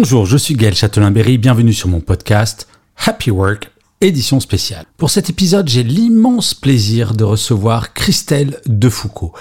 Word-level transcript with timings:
Bonjour, 0.00 0.26
je 0.26 0.36
suis 0.36 0.54
Gaël 0.54 0.76
Châtelain-Berry, 0.76 1.38
bienvenue 1.38 1.72
sur 1.72 1.88
mon 1.88 1.98
podcast 1.98 2.68
Happy 3.04 3.32
Work, 3.32 3.68
édition 4.00 4.38
spéciale. 4.38 4.84
Pour 4.96 5.10
cet 5.10 5.28
épisode, 5.28 5.68
j'ai 5.68 5.82
l'immense 5.82 6.54
plaisir 6.54 7.14
de 7.14 7.24
recevoir 7.24 7.94
Christelle 7.94 8.60
Defoucault. 8.66 9.32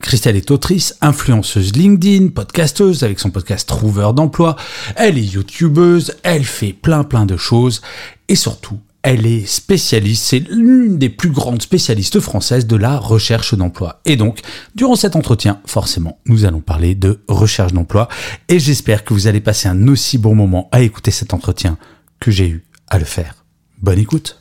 Christelle 0.00 0.36
est 0.36 0.52
autrice, 0.52 0.96
influenceuse 1.00 1.74
LinkedIn, 1.74 2.28
podcasteuse 2.28 3.02
avec 3.02 3.18
son 3.18 3.32
podcast 3.32 3.68
Trouveur 3.68 4.14
d'emploi, 4.14 4.54
elle 4.94 5.18
est 5.18 5.34
youtubeuse, 5.34 6.14
elle 6.22 6.44
fait 6.44 6.72
plein 6.72 7.02
plein 7.02 7.26
de 7.26 7.36
choses 7.36 7.82
et 8.28 8.36
surtout, 8.36 8.78
elle 9.04 9.26
est 9.26 9.46
spécialiste, 9.46 10.24
c'est 10.24 10.38
l'une 10.38 10.96
des 10.96 11.10
plus 11.10 11.28
grandes 11.28 11.60
spécialistes 11.60 12.20
françaises 12.20 12.66
de 12.66 12.74
la 12.74 12.96
recherche 12.96 13.54
d'emploi. 13.54 14.00
Et 14.06 14.16
donc, 14.16 14.40
durant 14.74 14.96
cet 14.96 15.14
entretien, 15.14 15.60
forcément, 15.66 16.18
nous 16.24 16.46
allons 16.46 16.62
parler 16.62 16.94
de 16.94 17.20
recherche 17.28 17.74
d'emploi 17.74 18.08
et 18.48 18.58
j'espère 18.58 19.04
que 19.04 19.12
vous 19.12 19.26
allez 19.26 19.42
passer 19.42 19.68
un 19.68 19.88
aussi 19.88 20.16
bon 20.16 20.34
moment 20.34 20.70
à 20.72 20.80
écouter 20.80 21.10
cet 21.10 21.34
entretien 21.34 21.76
que 22.18 22.30
j'ai 22.30 22.48
eu 22.48 22.64
à 22.88 22.98
le 22.98 23.04
faire. 23.04 23.44
Bonne 23.82 23.98
écoute. 23.98 24.40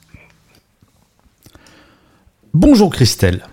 Bonjour 2.53 2.89
Christelle. 2.89 3.45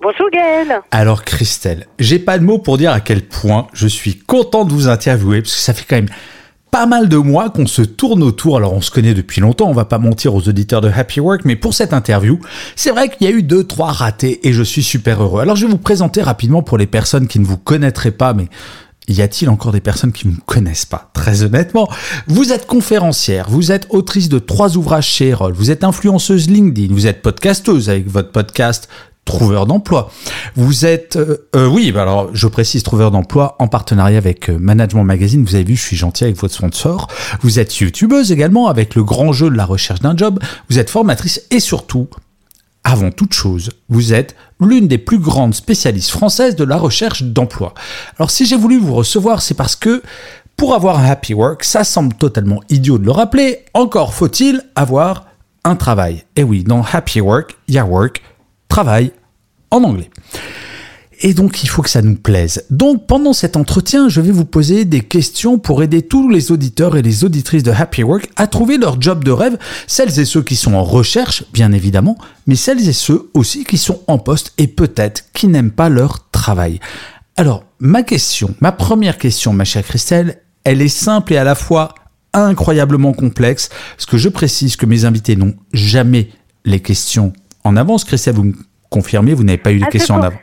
Bonjour 0.00 0.30
Gaël. 0.32 0.80
Alors 0.92 1.24
Christelle, 1.24 1.86
j'ai 1.98 2.18
pas 2.18 2.38
de 2.38 2.44
mots 2.44 2.58
pour 2.58 2.78
dire 2.78 2.92
à 2.92 3.00
quel 3.00 3.26
point 3.28 3.66
je 3.74 3.86
suis 3.86 4.16
content 4.16 4.64
de 4.64 4.72
vous 4.72 4.88
interviewer 4.88 5.42
parce 5.42 5.54
que 5.54 5.60
ça 5.60 5.74
fait 5.74 5.84
quand 5.86 5.96
même 5.96 6.08
pas 6.70 6.86
mal 6.86 7.08
de 7.08 7.16
mois 7.16 7.50
qu'on 7.50 7.66
se 7.66 7.82
tourne 7.82 8.22
autour. 8.22 8.56
Alors 8.56 8.72
on 8.72 8.80
se 8.80 8.90
connaît 8.90 9.14
depuis 9.14 9.40
longtemps, 9.40 9.68
on 9.68 9.72
va 9.72 9.84
pas 9.84 9.98
mentir 9.98 10.34
aux 10.34 10.48
auditeurs 10.48 10.80
de 10.80 10.88
Happy 10.88 11.20
Work, 11.20 11.44
mais 11.44 11.56
pour 11.56 11.74
cette 11.74 11.92
interview, 11.92 12.38
c'est 12.74 12.90
vrai 12.90 13.08
qu'il 13.08 13.26
y 13.26 13.32
a 13.32 13.34
eu 13.34 13.42
deux, 13.42 13.64
trois 13.64 13.92
ratés 13.92 14.46
et 14.46 14.52
je 14.52 14.62
suis 14.62 14.82
super 14.82 15.22
heureux. 15.22 15.40
Alors 15.40 15.56
je 15.56 15.66
vais 15.66 15.72
vous 15.72 15.78
présenter 15.78 16.22
rapidement 16.22 16.62
pour 16.62 16.78
les 16.78 16.86
personnes 16.86 17.28
qui 17.28 17.38
ne 17.38 17.44
vous 17.44 17.56
connaîtraient 17.56 18.10
pas, 18.10 18.34
mais 18.34 18.48
y 19.08 19.22
a-t-il 19.22 19.48
encore 19.48 19.72
des 19.72 19.80
personnes 19.80 20.12
qui 20.12 20.26
ne 20.26 20.32
me 20.32 20.40
connaissent 20.44 20.84
pas? 20.84 21.10
Très 21.14 21.42
honnêtement, 21.42 21.88
vous 22.26 22.52
êtes 22.52 22.66
conférencière, 22.66 23.48
vous 23.48 23.70
êtes 23.72 23.86
autrice 23.90 24.28
de 24.28 24.38
trois 24.38 24.76
ouvrages 24.76 25.06
chez 25.06 25.28
Erol, 25.28 25.52
vous 25.52 25.70
êtes 25.70 25.84
influenceuse 25.84 26.50
LinkedIn, 26.50 26.92
vous 26.92 27.06
êtes 27.06 27.22
podcasteuse 27.22 27.88
avec 27.88 28.08
votre 28.08 28.32
podcast 28.32 28.88
trouveur 29.26 29.66
d'emploi. 29.66 30.10
Vous 30.54 30.86
êtes, 30.86 31.16
euh, 31.16 31.48
euh, 31.54 31.66
oui, 31.66 31.92
bah 31.92 32.02
alors 32.02 32.30
je 32.32 32.46
précise 32.46 32.82
trouveur 32.82 33.10
d'emploi 33.10 33.56
en 33.58 33.68
partenariat 33.68 34.16
avec 34.16 34.48
euh, 34.48 34.56
Management 34.58 35.04
Magazine. 35.04 35.44
Vous 35.44 35.54
avez 35.54 35.64
vu, 35.64 35.76
je 35.76 35.82
suis 35.82 35.96
gentil 35.96 36.24
avec 36.24 36.36
votre 36.36 36.54
sponsor. 36.54 37.08
Vous 37.42 37.58
êtes 37.58 37.78
youtubeuse 37.78 38.32
également 38.32 38.68
avec 38.68 38.94
le 38.94 39.04
grand 39.04 39.32
jeu 39.32 39.50
de 39.50 39.56
la 39.56 39.66
recherche 39.66 40.00
d'un 40.00 40.16
job. 40.16 40.40
Vous 40.70 40.78
êtes 40.78 40.88
formatrice 40.88 41.42
et 41.50 41.60
surtout, 41.60 42.08
avant 42.84 43.10
toute 43.10 43.34
chose, 43.34 43.70
vous 43.88 44.14
êtes 44.14 44.36
l'une 44.60 44.88
des 44.88 44.98
plus 44.98 45.18
grandes 45.18 45.54
spécialistes 45.54 46.10
françaises 46.10 46.56
de 46.56 46.64
la 46.64 46.76
recherche 46.78 47.24
d'emploi. 47.24 47.74
Alors 48.18 48.30
si 48.30 48.46
j'ai 48.46 48.56
voulu 48.56 48.78
vous 48.78 48.94
recevoir, 48.94 49.42
c'est 49.42 49.54
parce 49.54 49.76
que 49.76 50.02
pour 50.56 50.74
avoir 50.74 51.00
un 51.00 51.04
happy 51.04 51.34
work, 51.34 51.64
ça 51.64 51.84
semble 51.84 52.14
totalement 52.14 52.60
idiot 52.70 52.96
de 52.96 53.04
le 53.04 53.10
rappeler. 53.10 53.64
Encore 53.74 54.14
faut-il 54.14 54.62
avoir 54.76 55.26
un 55.64 55.74
travail. 55.74 56.24
Et 56.36 56.44
oui, 56.44 56.62
dans 56.62 56.84
happy 56.90 57.20
work, 57.20 57.56
il 57.66 57.74
y 57.74 57.78
a 57.78 57.84
work 57.84 58.22
travail 58.68 59.12
en 59.70 59.82
anglais. 59.84 60.10
Et 61.20 61.32
donc, 61.32 61.62
il 61.62 61.68
faut 61.68 61.80
que 61.80 61.88
ça 61.88 62.02
nous 62.02 62.14
plaise. 62.14 62.64
Donc, 62.68 63.06
pendant 63.06 63.32
cet 63.32 63.56
entretien, 63.56 64.08
je 64.08 64.20
vais 64.20 64.32
vous 64.32 64.44
poser 64.44 64.84
des 64.84 65.00
questions 65.00 65.58
pour 65.58 65.82
aider 65.82 66.02
tous 66.02 66.28
les 66.28 66.52
auditeurs 66.52 66.96
et 66.96 67.02
les 67.02 67.24
auditrices 67.24 67.62
de 67.62 67.70
Happy 67.70 68.02
Work 68.02 68.28
à 68.36 68.46
trouver 68.46 68.76
leur 68.76 69.00
job 69.00 69.24
de 69.24 69.30
rêve, 69.30 69.56
celles 69.86 70.20
et 70.20 70.26
ceux 70.26 70.42
qui 70.42 70.56
sont 70.56 70.74
en 70.74 70.84
recherche, 70.84 71.44
bien 71.54 71.72
évidemment, 71.72 72.18
mais 72.46 72.54
celles 72.54 72.86
et 72.86 72.92
ceux 72.92 73.30
aussi 73.32 73.64
qui 73.64 73.78
sont 73.78 74.02
en 74.08 74.18
poste 74.18 74.52
et 74.58 74.66
peut-être 74.66 75.24
qui 75.32 75.46
n'aiment 75.46 75.70
pas 75.70 75.88
leur 75.88 76.28
travail. 76.30 76.80
Alors, 77.36 77.64
ma 77.80 78.02
question, 78.02 78.54
ma 78.60 78.72
première 78.72 79.16
question, 79.16 79.54
ma 79.54 79.64
chère 79.64 79.84
Christelle, 79.84 80.42
elle 80.64 80.82
est 80.82 80.88
simple 80.88 81.32
et 81.32 81.38
à 81.38 81.44
la 81.44 81.54
fois 81.54 81.94
incroyablement 82.34 83.14
complexe, 83.14 83.70
parce 83.96 84.06
que 84.06 84.18
je 84.18 84.28
précise 84.28 84.76
que 84.76 84.84
mes 84.84 85.06
invités 85.06 85.36
n'ont 85.36 85.54
jamais 85.72 86.28
les 86.66 86.80
questions 86.80 87.32
en 87.66 87.76
avance. 87.76 88.04
Christelle, 88.04 88.34
vous 88.34 88.44
me 88.44 88.54
confirmez, 88.90 89.34
vous 89.34 89.44
n'avez 89.44 89.58
pas 89.58 89.72
eu 89.72 89.76
les 89.76 89.84
Ah, 89.86 89.90
questions 89.90 90.14
en 90.14 90.22
avance. 90.22 90.40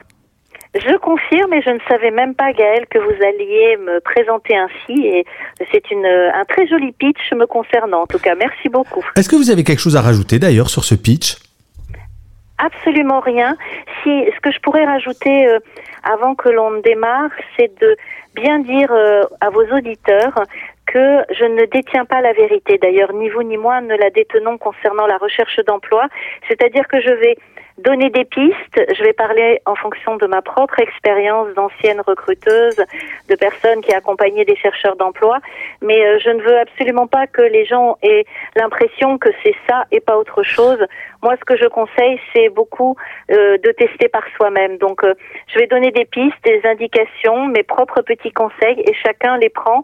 Je 0.75 0.97
confirme 0.97 1.53
et 1.53 1.61
je 1.61 1.69
ne 1.69 1.79
savais 1.87 2.09
même 2.09 2.33
pas 2.33 2.51
Gaël 2.51 2.85
que 2.89 2.97
vous 2.97 3.23
alliez 3.23 3.77
me 3.77 3.99
présenter 3.99 4.55
ainsi 4.57 5.05
et 5.05 5.23
c'est 5.71 5.91
une 5.91 6.05
un 6.05 6.43
très 6.45 6.65
joli 6.67 6.91
pitch 6.91 7.31
me 7.33 7.45
concernant. 7.45 8.01
En 8.01 8.07
tout 8.07 8.17
cas, 8.17 8.33
merci 8.33 8.69
beaucoup. 8.69 9.05
Est-ce 9.15 9.29
que 9.29 9.35
vous 9.35 9.51
avez 9.51 9.63
quelque 9.63 9.79
chose 9.79 9.95
à 9.95 10.01
rajouter 10.01 10.39
d'ailleurs 10.39 10.71
sur 10.71 10.83
ce 10.83 10.95
pitch? 10.95 11.37
Absolument 12.57 13.19
rien. 13.19 13.55
Si 14.01 14.09
ce 14.35 14.39
que 14.41 14.51
je 14.51 14.59
pourrais 14.61 14.85
rajouter 14.85 15.47
euh, 15.47 15.59
avant 16.03 16.33
que 16.33 16.49
l'on 16.49 16.79
démarre, 16.81 17.29
c'est 17.55 17.71
de 17.79 17.95
bien 18.35 18.59
dire 18.59 18.91
euh, 18.91 19.21
à 19.41 19.49
vos 19.51 19.65
auditeurs 19.75 20.43
que 20.85 21.23
je 21.33 21.45
ne 21.45 21.65
détiens 21.65 22.05
pas 22.05 22.21
la 22.21 22.33
vérité. 22.33 22.77
D'ailleurs, 22.77 23.13
ni 23.13 23.29
vous 23.29 23.43
ni 23.43 23.57
moi 23.57 23.81
ne 23.81 23.95
la 23.95 24.09
détenons 24.09 24.57
concernant 24.57 25.07
la 25.07 25.17
recherche 25.17 25.59
d'emploi. 25.65 26.07
C'est-à-dire 26.47 26.87
que 26.87 27.01
je 27.01 27.11
vais 27.11 27.37
donner 27.77 28.09
des 28.09 28.25
pistes. 28.25 28.81
Je 28.95 29.03
vais 29.03 29.13
parler 29.13 29.61
en 29.65 29.75
fonction 29.75 30.17
de 30.17 30.27
ma 30.27 30.41
propre 30.41 30.79
expérience 30.79 31.53
d'ancienne 31.55 32.01
recruteuse, 32.01 32.81
de 33.29 33.35
personnes 33.35 33.81
qui 33.81 33.93
accompagnaient 33.93 34.45
des 34.45 34.55
chercheurs 34.55 34.95
d'emploi. 34.95 35.39
Mais 35.81 36.05
euh, 36.05 36.19
je 36.19 36.29
ne 36.29 36.41
veux 36.41 36.59
absolument 36.59 37.07
pas 37.07 37.27
que 37.27 37.41
les 37.41 37.65
gens 37.65 37.97
aient 38.03 38.25
l'impression 38.55 39.17
que 39.17 39.29
c'est 39.43 39.55
ça 39.67 39.85
et 39.91 39.99
pas 39.99 40.17
autre 40.17 40.43
chose. 40.43 40.79
Moi, 41.23 41.35
ce 41.39 41.45
que 41.45 41.57
je 41.57 41.67
conseille, 41.67 42.19
c'est 42.33 42.49
beaucoup 42.49 42.95
euh, 43.31 43.57
de 43.57 43.71
tester 43.71 44.07
par 44.07 44.23
soi-même. 44.35 44.77
Donc, 44.77 45.03
euh, 45.03 45.13
je 45.47 45.59
vais 45.59 45.67
donner 45.67 45.91
des 45.91 46.05
pistes, 46.05 46.43
des 46.43 46.61
indications, 46.65 47.47
mes 47.47 47.63
propres 47.63 48.01
petits 48.01 48.31
conseils, 48.31 48.81
et 48.81 48.93
chacun 48.93 49.37
les 49.37 49.49
prend 49.49 49.83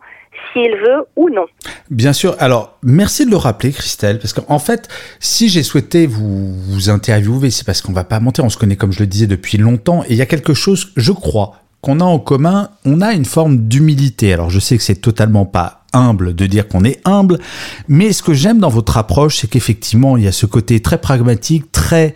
s'il 0.54 0.72
veut 0.72 1.06
ou 1.16 1.30
non. 1.30 1.46
Bien 1.90 2.14
sûr. 2.14 2.36
Alors, 2.40 2.78
merci 2.84 3.26
de 3.26 3.32
le 3.32 3.38
rappeler, 3.38 3.72
Christelle, 3.72 4.20
parce 4.20 4.34
qu'en 4.34 4.60
fait, 4.60 4.88
si 5.20 5.50
j'ai 5.50 5.64
souhaité 5.64 6.08
vous, 6.08 6.54
vous 6.54 6.90
interviewer, 6.90 7.50
c'est 7.50 7.66
parce 7.66 7.82
qu'on 7.82 7.94
va 7.94 8.04
pas 8.04 8.20
mentir, 8.20 8.46
on 8.46 8.50
se 8.50 8.58
connaît, 8.58 8.76
comme 8.76 8.92
je 8.92 9.00
le 9.00 9.08
disais, 9.08 9.28
depuis 9.28 9.58
longtemps, 9.58 10.04
et 10.04 10.12
il 10.12 10.18
y 10.18 10.22
a 10.22 10.26
quelque 10.26 10.54
chose, 10.54 10.92
je 10.96 11.12
crois, 11.12 11.56
qu'on 11.82 12.00
a 12.00 12.04
en 12.04 12.20
commun, 12.20 12.72
on 12.86 13.02
a 13.02 13.14
une 13.14 13.26
forme 13.26 13.68
d'humilité. 13.68 14.34
Alors, 14.34 14.50
je 14.50 14.60
sais 14.60 14.78
que 14.78 14.84
c'est 14.84 14.96
totalement 14.96 15.46
pas 15.46 15.86
humble 15.94 16.36
de 16.36 16.46
dire 16.46 16.68
qu'on 16.68 16.84
est 16.84 17.00
humble, 17.06 17.40
mais 17.88 18.12
ce 18.12 18.22
que 18.22 18.34
j'aime 18.34 18.60
dans 18.60 18.70
votre 18.70 18.98
approche, 18.98 19.38
c'est 19.38 19.48
qu'effectivement, 19.48 20.18
il 20.18 20.24
y 20.24 20.28
a 20.28 20.32
ce 20.32 20.46
côté 20.46 20.82
très 20.82 21.00
pragmatique, 21.00 21.72
très 21.72 22.16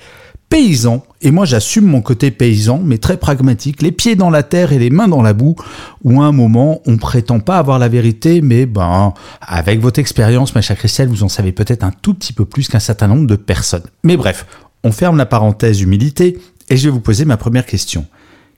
paysan, 0.53 1.03
et 1.24 1.31
moi 1.31 1.46
j'assume 1.46 1.88
mon 1.88 2.03
côté 2.03 2.30
paysan, 2.30 2.80
mais 2.84 3.00
très 3.00 3.18
pragmatique, 3.18 3.81
les 3.81 3.91
pieds 3.91 4.16
dans 4.16 4.30
la 4.30 4.44
terre 4.44 4.72
et 4.72 4.78
les 4.78 4.91
mains 4.91 5.08
dans 5.08 5.24
la 5.24 5.34
boue, 5.34 5.56
où 6.03 6.22
à 6.22 6.25
un 6.25 6.31
moment 6.31 6.80
on 6.86 6.97
prétend 6.97 7.40
pas 7.40 7.58
avoir 7.58 7.80
la 7.80 7.88
vérité, 7.88 8.40
mais 8.40 8.68
ben 8.68 9.16
avec 9.41 9.81
votre 9.81 9.97
expérience, 9.97 10.53
ma 10.53 10.62
chère 10.62 10.78
Christelle, 10.78 11.09
vous 11.09 11.24
en 11.24 11.28
savez 11.28 11.53
peut-être 11.53 11.84
un 11.84 11.90
tout 11.90 12.14
petit 12.14 12.34
peu 12.34 12.46
plus 12.46 12.68
qu'un 12.68 12.78
certain 12.78 13.08
nombre 13.08 13.25
de 13.25 13.36
personnes. 13.36 13.81
Mais 14.03 14.16
bref, 14.16 14.46
on 14.84 14.91
ferme 14.91 15.17
la 15.17 15.26
parenthèse 15.26 15.82
humilité, 15.82 16.38
et 16.70 16.78
je 16.78 16.84
vais 16.84 16.91
vous 16.91 17.02
poser 17.02 17.26
ma 17.26 17.38
première 17.38 17.66
question. 17.66 18.06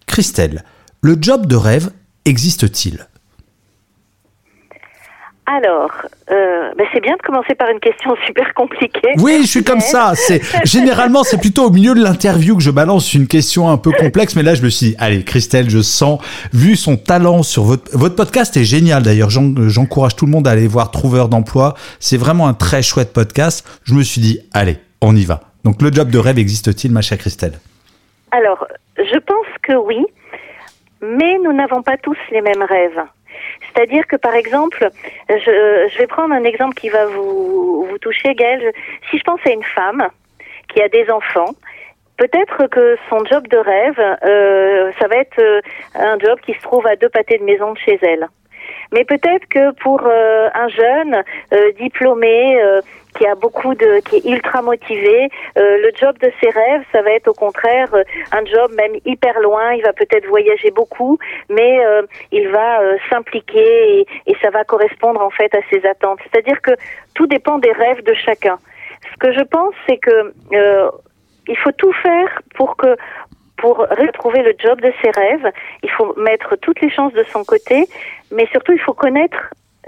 Christelle, 0.06 0.66
le 1.00 1.18
job 1.22 1.46
de 1.46 1.56
rêve 1.56 1.92
existe-t-il? 2.26 3.08
Alors, 5.48 5.92
euh, 6.32 6.72
ben 6.76 6.88
c'est 6.92 7.02
bien 7.02 7.16
de 7.16 7.22
commencer 7.22 7.54
par 7.54 7.70
une 7.70 7.80
question 7.80 8.16
super 8.26 8.52
compliquée. 8.56 9.14
Oui, 9.20 9.40
je 9.44 9.48
suis 9.48 9.64
comme 9.64 9.80
ça. 9.80 10.14
C'est 10.16 10.42
généralement 10.66 11.24
c'est 11.24 11.40
plutôt 11.40 11.66
au 11.66 11.70
milieu 11.70 11.94
de 11.94 12.02
l'interview 12.02 12.56
que 12.58 12.64
je 12.64 12.72
balance 12.72 13.14
une 13.14 13.28
question 13.28 13.70
un 13.70 13.78
peu 13.78 13.92
complexe, 13.92 14.36
mais 14.36 14.42
là 14.42 14.56
je 14.56 14.64
me 14.64 14.70
suis 14.70 14.88
dit, 14.88 14.96
allez 14.98 15.24
Christelle, 15.24 15.70
je 15.70 15.82
sens 15.82 16.20
vu 16.52 16.76
son 16.76 16.98
talent 16.98 17.44
sur 17.44 17.64
votre 17.64 17.96
votre 17.96 18.16
podcast 18.16 18.58
est 18.58 18.64
génial 18.66 19.04
d'ailleurs. 19.04 19.30
J'en- 19.30 19.54
J'encourage 19.70 20.16
tout 20.16 20.26
le 20.26 20.32
monde 20.32 20.48
à 20.48 20.52
aller 20.52 20.68
voir 20.68 20.90
Trouveur 20.90 21.30
d'emploi. 21.30 21.76
C'est 22.00 22.18
vraiment 22.18 22.48
un 22.48 22.54
très 22.56 22.82
chouette 22.82 23.14
podcast. 23.14 23.68
Je 23.84 23.94
me 23.94 24.02
suis 24.02 24.22
dit, 24.22 24.40
allez, 24.54 24.78
on 25.02 25.16
y 25.16 25.26
va. 25.26 25.42
Donc 25.64 25.82
le 25.82 25.92
job 25.92 26.10
de 26.10 26.18
rêve 26.18 26.40
existe-t-il, 26.40 26.92
ma 26.92 27.02
chère 27.02 27.18
Christelle? 27.20 27.54
Alors, 28.32 28.66
je 28.98 29.20
pense 29.20 29.46
que 29.62 29.74
oui, 29.74 30.04
mais 31.02 31.38
nous 31.44 31.54
n'avons 31.54 31.82
pas 31.84 31.98
tous 31.98 32.18
les 32.32 32.42
mêmes 32.42 32.64
rêves. 32.68 33.00
C'est-à-dire 33.76 34.08
que, 34.08 34.16
par 34.16 34.34
exemple, 34.36 34.90
je, 35.30 35.88
je 35.92 35.98
vais 35.98 36.08
prendre 36.08 36.34
un 36.34 36.44
exemple 36.44 36.76
qui 36.76 36.90
va 36.90 37.06
vous, 37.06 37.88
toucher, 38.02 38.34
Gaël. 38.36 38.72
Si 39.10 39.18
je 39.18 39.24
pense 39.24 39.40
à 39.46 39.52
une 39.52 39.64
femme 39.64 40.08
qui 40.74 40.82
a 40.82 40.90
des 40.90 41.10
enfants. 41.10 41.54
Peut-être 42.18 42.68
que 42.68 42.98
son 43.10 43.26
job 43.26 43.48
de 43.50 43.58
rêve, 43.58 44.00
euh, 44.00 44.92
ça 45.00 45.08
va 45.08 45.18
être 45.18 45.40
euh, 45.40 45.62
un 45.96 46.18
job 46.20 46.40
qui 46.46 46.54
se 46.54 46.62
trouve 46.62 46.88
à 46.88 46.96
deux 46.96 47.10
pâtés 47.10 47.38
de 47.38 47.44
maison 47.44 47.74
de 47.74 47.78
chez 47.78 48.00
elle. 48.02 48.28
Mais 48.94 49.04
peut-être 49.04 49.46
que 49.50 49.72
pour 49.82 50.02
euh, 50.06 50.50
un 50.54 50.68
jeune 50.70 51.24
euh, 51.54 51.72
diplômé 51.74 52.58
qui 53.18 53.26
a 53.26 53.36
beaucoup 53.36 53.74
de, 53.76 54.00
qui 54.02 54.18
est 54.18 54.26
ultra 54.26 54.62
motivé, 54.62 55.30
le 55.56 55.92
job 56.00 56.18
de 56.20 56.32
ses 56.42 56.50
rêves, 56.50 56.84
ça 56.92 57.02
va 57.02 57.12
être 57.12 57.28
au 57.28 57.34
contraire 57.34 57.90
un 58.32 58.46
job 58.46 58.72
même 58.76 58.96
hyper 59.06 59.40
loin. 59.40 59.74
Il 59.74 59.84
va 59.84 59.94
peut-être 59.94 60.28
voyager 60.28 60.72
beaucoup, 60.72 61.18
mais 61.50 61.80
il 62.32 62.50
va 62.50 62.80
s'impliquer 63.10 64.00
et, 64.00 64.08
et 64.28 64.36
ça 64.42 64.50
va 64.50 64.64
correspondre 64.64 65.22
en 65.22 65.30
fait 65.30 65.54
à 65.56 65.60
ses 65.70 65.86
attentes. 65.86 66.20
C'est-à-dire 66.24 66.62
que 66.62 66.72
tout 67.14 67.28
dépend 67.28 67.58
des 67.58 67.72
rêves 67.72 68.04
de 68.04 68.14
chacun. 68.14 68.58
Ce 69.12 69.18
que 69.20 69.32
je 69.34 69.44
pense, 69.44 69.74
c'est 69.88 69.98
que 69.98 70.34
il 71.48 71.58
faut 71.58 71.72
tout 71.72 71.94
faire 71.94 72.42
pour 72.56 72.76
que 72.76 72.96
pour 73.58 73.78
retrouver 73.78 74.44
le 74.44 74.54
job 74.60 74.82
de 74.82 74.92
ses 75.02 75.12
rêves, 75.12 75.52
il 75.82 75.90
faut 75.92 76.14
mettre 76.18 76.56
toutes 76.58 76.82
les 76.82 76.90
chances 76.90 77.14
de 77.14 77.24
son 77.32 77.44
côté, 77.44 77.88
mais 78.32 78.46
surtout 78.48 78.74
il 78.74 78.82
faut 78.82 78.94
connaître 78.94 79.38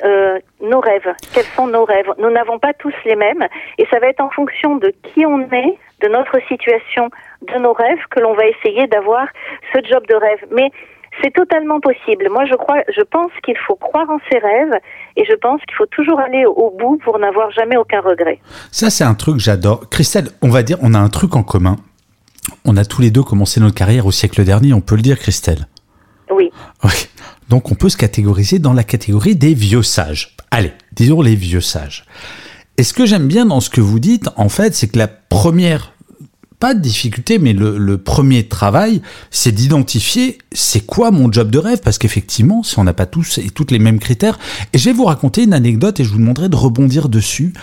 euh, 0.03 0.39
nos 0.61 0.79
rêves. 0.79 1.13
Quels 1.33 1.45
sont 1.55 1.67
nos 1.67 1.85
rêves? 1.85 2.07
Nous 2.17 2.29
n'avons 2.29 2.59
pas 2.59 2.73
tous 2.73 2.94
les 3.05 3.15
mêmes, 3.15 3.47
et 3.77 3.85
ça 3.91 3.99
va 3.99 4.07
être 4.07 4.21
en 4.21 4.29
fonction 4.29 4.75
de 4.77 4.94
qui 5.03 5.25
on 5.25 5.41
est, 5.41 5.77
de 6.01 6.07
notre 6.07 6.39
situation, 6.47 7.09
de 7.41 7.59
nos 7.59 7.73
rêves, 7.73 7.99
que 8.09 8.19
l'on 8.19 8.33
va 8.33 8.45
essayer 8.45 8.88
d'avoir 8.88 9.27
ce 9.73 9.79
job 9.83 10.05
de 10.07 10.15
rêve. 10.15 10.45
Mais 10.51 10.71
c'est 11.23 11.33
totalement 11.33 11.79
possible. 11.79 12.29
Moi, 12.29 12.45
je 12.45 12.55
crois, 12.55 12.81
je 12.95 13.01
pense 13.01 13.31
qu'il 13.44 13.57
faut 13.65 13.75
croire 13.75 14.09
en 14.09 14.19
ses 14.31 14.38
rêves 14.38 14.79
et 15.15 15.25
je 15.25 15.33
pense 15.33 15.61
qu'il 15.61 15.75
faut 15.75 15.85
toujours 15.88 16.19
aller 16.19 16.45
au 16.45 16.71
bout 16.77 16.97
pour 17.03 17.17
n'avoir 17.19 17.50
jamais 17.51 17.77
aucun 17.77 18.01
regret. 18.01 18.39
Ça, 18.71 18.89
c'est 18.89 19.03
un 19.03 19.15
truc 19.15 19.38
que 19.38 19.41
j'adore. 19.41 19.89
Christelle, 19.89 20.27
on 20.41 20.50
va 20.50 20.63
dire, 20.63 20.77
on 20.81 20.93
a 20.93 21.00
un 21.00 21.09
truc 21.09 21.35
en 21.35 21.43
commun. 21.43 21.77
On 22.65 22.77
a 22.77 22.85
tous 22.85 23.01
les 23.01 23.11
deux 23.11 23.23
commencé 23.23 23.59
notre 23.59 23.75
carrière 23.75 24.05
au 24.05 24.11
siècle 24.11 24.43
dernier, 24.43 24.73
on 24.73 24.81
peut 24.81 24.95
le 24.95 25.01
dire, 25.01 25.17
Christelle? 25.17 25.67
Oui. 26.29 26.51
Oui. 26.83 27.09
Donc, 27.49 27.71
on 27.71 27.75
peut 27.75 27.89
se 27.89 27.97
catégoriser 27.97 28.59
dans 28.59 28.73
la 28.73 28.83
catégorie 28.83 29.35
des 29.35 29.53
vieux 29.53 29.83
sages. 29.83 30.35
Allez, 30.51 30.73
disons 30.94 31.21
les 31.21 31.35
vieux 31.35 31.61
sages. 31.61 32.05
Et 32.77 32.83
ce 32.83 32.94
que 32.94 33.05
j'aime 33.05 33.27
bien 33.27 33.45
dans 33.45 33.59
ce 33.59 33.69
que 33.69 33.81
vous 33.81 33.99
dites, 33.99 34.29
en 34.35 34.49
fait, 34.49 34.75
c'est 34.75 34.88
que 34.88 34.99
la 34.99 35.07
première 35.07 35.94
pas 36.59 36.73
de 36.73 36.79
difficulté, 36.79 37.38
mais 37.38 37.53
le, 37.53 37.97
premier 37.97 38.47
travail, 38.47 39.01
c'est 39.29 39.51
d'identifier 39.51 40.39
c'est 40.51 40.85
quoi 40.85 41.11
mon 41.11 41.31
job 41.31 41.51
de 41.51 41.59
rêve, 41.59 41.81
parce 41.83 41.97
qu'effectivement, 41.97 42.63
si 42.63 42.79
on 42.79 42.83
n'a 42.83 42.94
pas 42.94 43.05
tous 43.05 43.38
et 43.38 43.50
toutes 43.51 43.69
les 43.69 43.79
mêmes 43.79 44.00
critères, 44.00 44.39
et 44.73 44.77
je 44.77 44.85
vais 44.85 44.93
vous 44.93 45.05
raconter 45.05 45.43
une 45.43 45.53
anecdote 45.53 46.00
et 46.00 46.03
je 46.03 46.09
vous 46.09 46.17
demanderai 46.17 46.50
de 46.50 46.55
rebondir 46.55 47.09
dessus. 47.09 47.53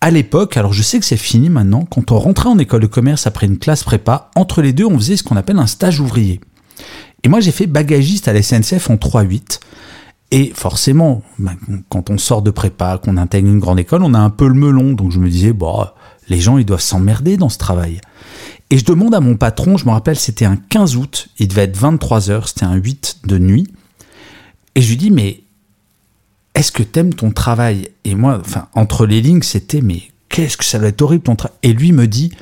À 0.00 0.10
l'époque, 0.10 0.58
alors 0.58 0.74
je 0.74 0.82
sais 0.82 0.98
que 0.98 1.06
c'est 1.06 1.16
fini 1.16 1.48
maintenant, 1.48 1.86
quand 1.88 2.12
on 2.12 2.18
rentrait 2.18 2.50
en 2.50 2.58
école 2.58 2.82
de 2.82 2.86
commerce 2.86 3.26
après 3.26 3.46
une 3.46 3.58
classe 3.58 3.82
prépa, 3.82 4.30
entre 4.36 4.60
les 4.60 4.74
deux, 4.74 4.84
on 4.84 4.98
faisait 4.98 5.16
ce 5.16 5.22
qu'on 5.22 5.36
appelle 5.36 5.58
un 5.58 5.66
stage 5.66 6.00
ouvrier. 6.00 6.40
Et 7.24 7.28
moi, 7.28 7.40
j'ai 7.40 7.52
fait 7.52 7.66
bagagiste 7.66 8.28
à 8.28 8.32
la 8.32 8.42
SNCF 8.42 8.90
en 8.90 8.96
3-8. 8.96 9.60
Et 10.30 10.52
forcément, 10.54 11.22
ben, 11.38 11.56
quand 11.88 12.10
on 12.10 12.18
sort 12.18 12.42
de 12.42 12.50
prépa, 12.50 12.98
qu'on 13.02 13.16
intègre 13.16 13.48
une 13.48 13.60
grande 13.60 13.78
école, 13.78 14.02
on 14.02 14.14
a 14.14 14.18
un 14.18 14.30
peu 14.30 14.46
le 14.46 14.54
melon. 14.54 14.92
Donc 14.92 15.10
je 15.10 15.18
me 15.18 15.28
disais, 15.28 15.52
bon, 15.52 15.86
les 16.28 16.40
gens, 16.40 16.58
ils 16.58 16.66
doivent 16.66 16.80
s'emmerder 16.80 17.36
dans 17.36 17.48
ce 17.48 17.58
travail. 17.58 18.00
Et 18.70 18.78
je 18.78 18.84
demande 18.84 19.14
à 19.14 19.20
mon 19.20 19.36
patron, 19.36 19.76
je 19.76 19.86
me 19.86 19.90
rappelle, 19.90 20.18
c'était 20.18 20.44
un 20.44 20.56
15 20.56 20.96
août, 20.96 21.28
il 21.38 21.48
devait 21.48 21.64
être 21.64 21.76
23 21.76 22.30
heures, 22.30 22.48
c'était 22.48 22.64
un 22.64 22.74
8 22.74 23.18
de 23.24 23.38
nuit. 23.38 23.68
Et 24.74 24.82
je 24.82 24.88
lui 24.88 24.96
dis, 24.96 25.10
mais 25.10 25.44
est-ce 26.54 26.72
que 26.72 26.82
t'aimes 26.82 27.14
ton 27.14 27.30
travail? 27.30 27.88
Et 28.04 28.14
moi, 28.14 28.40
enfin, 28.40 28.68
entre 28.74 29.06
les 29.06 29.20
lignes, 29.20 29.42
c'était, 29.42 29.82
mais 29.82 30.02
qu'est-ce 30.28 30.56
que 30.56 30.64
ça 30.64 30.78
doit 30.78 30.88
être 30.88 31.02
horrible 31.02 31.24
ton 31.24 31.36
travail 31.36 31.56
Et 31.62 31.72
lui 31.72 31.92
me 31.92 32.06
dit, 32.06 32.32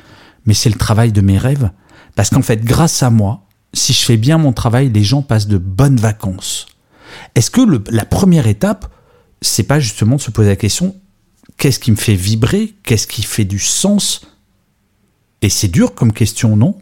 mais 0.45 0.53
c'est 0.53 0.69
le 0.69 0.77
travail 0.77 1.11
de 1.11 1.21
mes 1.21 1.37
rêves. 1.37 1.69
Parce 2.15 2.29
qu'en 2.29 2.41
fait, 2.41 2.63
grâce 2.63 3.03
à 3.03 3.09
moi, 3.09 3.42
si 3.73 3.93
je 3.93 4.05
fais 4.05 4.17
bien 4.17 4.37
mon 4.37 4.53
travail, 4.53 4.89
les 4.89 5.03
gens 5.03 5.21
passent 5.21 5.47
de 5.47 5.57
bonnes 5.57 5.97
vacances. 5.97 6.67
Est-ce 7.35 7.51
que 7.51 7.61
la 7.91 8.05
première 8.05 8.47
étape, 8.47 8.85
c'est 9.41 9.67
pas 9.67 9.79
justement 9.79 10.15
de 10.15 10.21
se 10.21 10.31
poser 10.31 10.49
la 10.49 10.55
question, 10.55 10.95
qu'est-ce 11.57 11.79
qui 11.79 11.91
me 11.91 11.95
fait 11.95 12.13
vibrer 12.13 12.69
Qu'est-ce 12.85 13.07
qui 13.07 13.23
fait 13.23 13.45
du 13.45 13.59
sens? 13.59 14.29
Et 15.41 15.49
c'est 15.49 15.67
dur 15.67 15.93
comme 15.95 16.13
question, 16.13 16.55
non? 16.55 16.75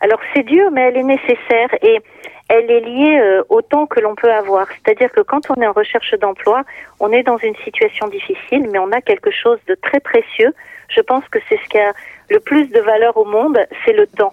Alors 0.00 0.20
c'est 0.34 0.44
dur, 0.44 0.70
mais 0.70 0.82
elle 0.82 0.96
est 0.96 1.02
nécessaire 1.02 1.68
et 1.82 2.00
elle 2.48 2.70
est 2.70 2.80
liée 2.80 3.18
euh, 3.20 3.42
au 3.48 3.62
temps 3.62 3.86
que 3.86 4.00
l'on 4.00 4.14
peut 4.14 4.32
avoir. 4.32 4.66
C'est-à-dire 4.68 5.10
que 5.12 5.20
quand 5.20 5.50
on 5.50 5.60
est 5.60 5.66
en 5.66 5.72
recherche 5.72 6.14
d'emploi, 6.20 6.64
on 6.98 7.12
est 7.12 7.22
dans 7.22 7.38
une 7.38 7.54
situation 7.64 8.08
difficile, 8.08 8.68
mais 8.70 8.78
on 8.78 8.90
a 8.92 9.00
quelque 9.00 9.30
chose 9.30 9.58
de 9.68 9.74
très 9.74 10.00
précieux. 10.00 10.54
Je 10.88 11.00
pense 11.00 11.26
que 11.28 11.38
c'est 11.48 11.58
ce 11.62 11.68
qui 11.68 11.78
a 11.78 11.92
le 12.28 12.40
plus 12.40 12.68
de 12.68 12.80
valeur 12.80 13.16
au 13.16 13.24
monde, 13.24 13.58
c'est 13.84 13.92
le 13.92 14.06
temps 14.06 14.32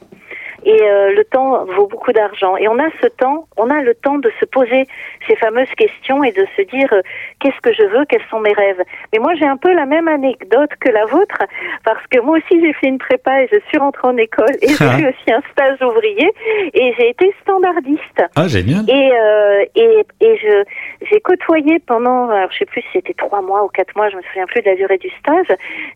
et 0.68 0.84
euh, 0.84 1.14
le 1.16 1.24
temps 1.24 1.64
vaut 1.64 1.88
beaucoup 1.88 2.12
d'argent. 2.12 2.58
Et 2.58 2.68
on 2.68 2.78
a 2.78 2.90
ce 3.02 3.08
temps, 3.08 3.48
on 3.56 3.70
a 3.70 3.82
le 3.82 3.96
temps 3.96 4.18
de 4.18 4.30
se 4.38 4.44
poser 4.46 4.84
ces 5.26 5.38
fameuses 5.38 5.74
questions 5.78 6.26
et 6.26 6.34
de 6.34 6.46
se 6.58 6.62
dire 6.64 6.92
euh, 6.92 7.02
qu'est-ce 7.40 7.62
que 7.62 7.72
je 7.74 7.84
veux, 7.84 8.04
quels 8.04 8.26
sont 8.30 8.42
mes 8.42 8.52
rêves. 8.52 8.82
Mais 9.14 9.20
moi 9.20 9.34
j'ai 9.36 9.46
un 9.46 9.56
peu 9.56 9.74
la 9.74 9.86
même 9.86 10.10
anecdote 10.10 10.72
que 10.82 10.90
la 10.90 11.06
vôtre 11.06 11.42
parce 11.86 12.06
que 12.08 12.20
moi 12.20 12.38
aussi 12.38 12.62
j'ai 12.62 12.74
fait 12.74 12.88
une 12.88 12.98
prépa 12.98 13.44
et 13.44 13.50
je 13.50 13.60
suis 13.70 13.78
rentrée 13.78 14.10
en 14.10 14.18
école 14.18 14.56
et 14.62 14.68
j'ai 14.78 15.04
eu 15.04 15.08
aussi 15.08 15.32
un 15.32 15.42
stage 15.54 15.82
ouvrier 15.82 16.30
et 16.74 16.94
j'ai 17.00 17.10
été 17.12 17.34
standardiste. 17.44 18.24
Ah 18.36 18.50
génial. 18.50 18.84
Et 18.90 19.12
euh, 19.14 19.66
et, 19.74 20.06
et 20.20 20.38
je 20.38 20.64
j'ai 21.10 21.22
côtoyé 21.22 21.80
pendant 21.80 22.30
alors 22.30 22.52
je 22.52 22.58
sais 22.58 22.66
plus 22.66 22.82
si 22.82 22.88
c'était 22.92 23.14
trois 23.14 23.42
mois 23.42 23.64
ou 23.64 23.70
quatre 23.70 23.96
mois, 23.96 24.10
je 24.10 24.18
me 24.18 24.22
souviens 24.24 24.46
plus 24.48 24.62
de 24.62 24.70
la 24.70 24.76
durée 24.76 24.98
du 24.98 25.10
stage. 25.20 25.48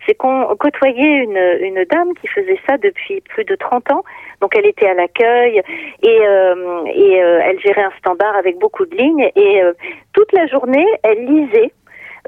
J'ai 0.08 0.16
côtoyé 0.16 1.08
une 1.08 1.58
une 1.60 1.84
dame 1.92 2.14
qui 2.22 2.28
faisait 2.28 2.60
ça 2.66 2.78
depuis 2.78 3.20
plus 3.20 3.44
de 3.44 3.56
30 3.56 3.92
ans 3.92 4.04
donc 4.42 4.56
elle 4.58 4.61
était 4.66 4.88
à 4.88 4.94
l'accueil 4.94 5.62
et, 6.04 6.20
euh, 6.22 6.86
et 6.86 7.22
euh, 7.22 7.42
elle 7.44 7.60
gérait 7.60 7.84
un 7.84 7.92
standard 8.00 8.36
avec 8.36 8.58
beaucoup 8.60 8.86
de 8.86 8.96
lignes 8.96 9.30
et 9.36 9.62
euh, 9.62 9.74
toute 10.14 10.32
la 10.34 10.48
journée 10.48 10.86
elle 11.04 11.26
lisait 11.26 11.72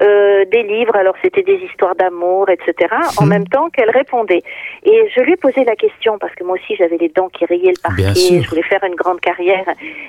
des 0.00 0.64
livres, 0.64 0.96
alors 0.96 1.14
c'était 1.22 1.44
des 1.44 1.54
histoires 1.54 1.94
d'amour, 1.94 2.50
etc., 2.50 2.92
en 3.16 3.26
hmm. 3.26 3.28
même 3.28 3.46
temps 3.46 3.70
qu'elle 3.70 3.90
répondait. 3.90 4.42
Et 4.82 5.08
je 5.14 5.20
lui 5.20 5.34
ai 5.34 5.36
posé 5.36 5.62
la 5.62 5.76
question, 5.76 6.18
parce 6.18 6.34
que 6.34 6.42
moi 6.42 6.56
aussi 6.56 6.74
j'avais 6.74 6.96
les 6.96 7.10
dents 7.10 7.28
qui 7.28 7.44
rayaient 7.44 7.70
le 7.70 7.80
parquet, 7.80 8.42
je 8.42 8.48
voulais 8.48 8.64
faire 8.64 8.82
une 8.82 8.96
grande 8.96 9.20
carrière, 9.20 9.64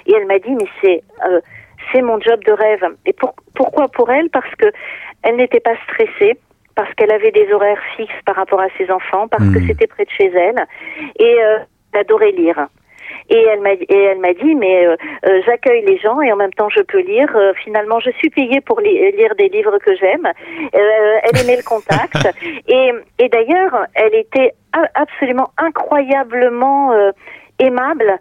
et 0.08 0.12
elle 0.12 0.26
m'a 0.26 0.40
dit, 0.40 0.50
mais 0.50 0.66
c'est 0.82 1.04
c'est 1.94 2.02
mon 2.02 2.20
job 2.20 2.44
de 2.46 2.52
rêve. 2.52 2.84
Et 3.06 3.14
pour, 3.14 3.36
pourquoi 3.54 3.88
pour 3.88 4.10
elle? 4.10 4.32
Parce 4.32 4.50
que 4.56 4.66
elle 5.22 5.36
n'était 5.36 5.60
pas 5.60 5.76
stressée, 5.84 6.34
parce 6.74 6.92
qu'elle 6.96 7.12
avait 7.12 7.32
des 7.32 7.54
horaires 7.54 7.82
fixes 7.96 8.22
par 8.26 8.38
rapport 8.38 8.62
à 8.62 8.70
ses 8.80 8.90
enfants, 8.90 9.28
parce 9.28 9.44
que 9.44 9.60
hmm. 9.60 9.68
c'était 9.68 9.86
près 9.86 10.06
de 10.06 10.10
chez 10.10 10.32
elle, 10.34 10.66
et 11.20 11.38
adorait 11.96 12.32
lire. 12.32 12.68
Et 13.30 13.40
elle 13.40 13.62
m'a 13.62 13.74
et 13.74 13.86
elle 13.90 14.20
m'a 14.20 14.34
dit 14.34 14.54
mais 14.54 14.86
euh, 14.86 14.96
euh, 15.26 15.42
j'accueille 15.46 15.84
les 15.86 15.98
gens 15.98 16.22
et 16.22 16.32
en 16.32 16.36
même 16.36 16.54
temps 16.54 16.70
je 16.70 16.82
peux 16.82 17.00
lire. 17.00 17.28
Euh, 17.36 17.54
finalement 17.64 18.00
je 18.00 18.12
suis 18.12 18.30
payée 18.30 18.62
pour 18.62 18.80
lire 18.82 19.36
des 19.36 19.50
livres 19.50 19.78
que 19.80 19.96
j'aime. 19.96 20.28
elle 20.74 21.42
aimait 21.42 21.58
le 21.58 21.64
contact 21.64 22.18
et 22.68 22.92
et 23.18 23.30
d'ailleurs 23.30 23.88
elle 23.96 24.14
était 24.14 24.54
absolument 24.94 25.50
incroyablement 25.58 26.92
aimable, 27.60 28.20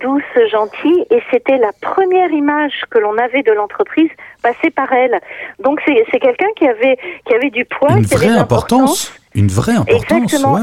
douce, 0.00 0.50
gentille, 0.50 1.06
et 1.10 1.22
c'était 1.30 1.58
la 1.58 1.70
première 1.80 2.30
image 2.30 2.84
que 2.90 2.98
l'on 2.98 3.16
avait 3.18 3.42
de 3.42 3.52
l'entreprise 3.52 4.10
passée 4.42 4.70
par 4.70 4.92
elle. 4.92 5.20
Donc 5.58 5.80
c'est 5.86 6.20
quelqu'un 6.20 6.48
qui 6.56 6.66
avait 6.66 6.98
qui 7.26 7.34
avait 7.34 7.50
du 7.50 7.64
poids, 7.64 7.92
une 7.96 8.04
qui 8.04 8.14
vraie 8.14 8.28
importance, 8.28 9.18
une 9.34 9.48
vraie 9.48 9.76
importance. 9.76 10.12
Exactement. 10.12 10.58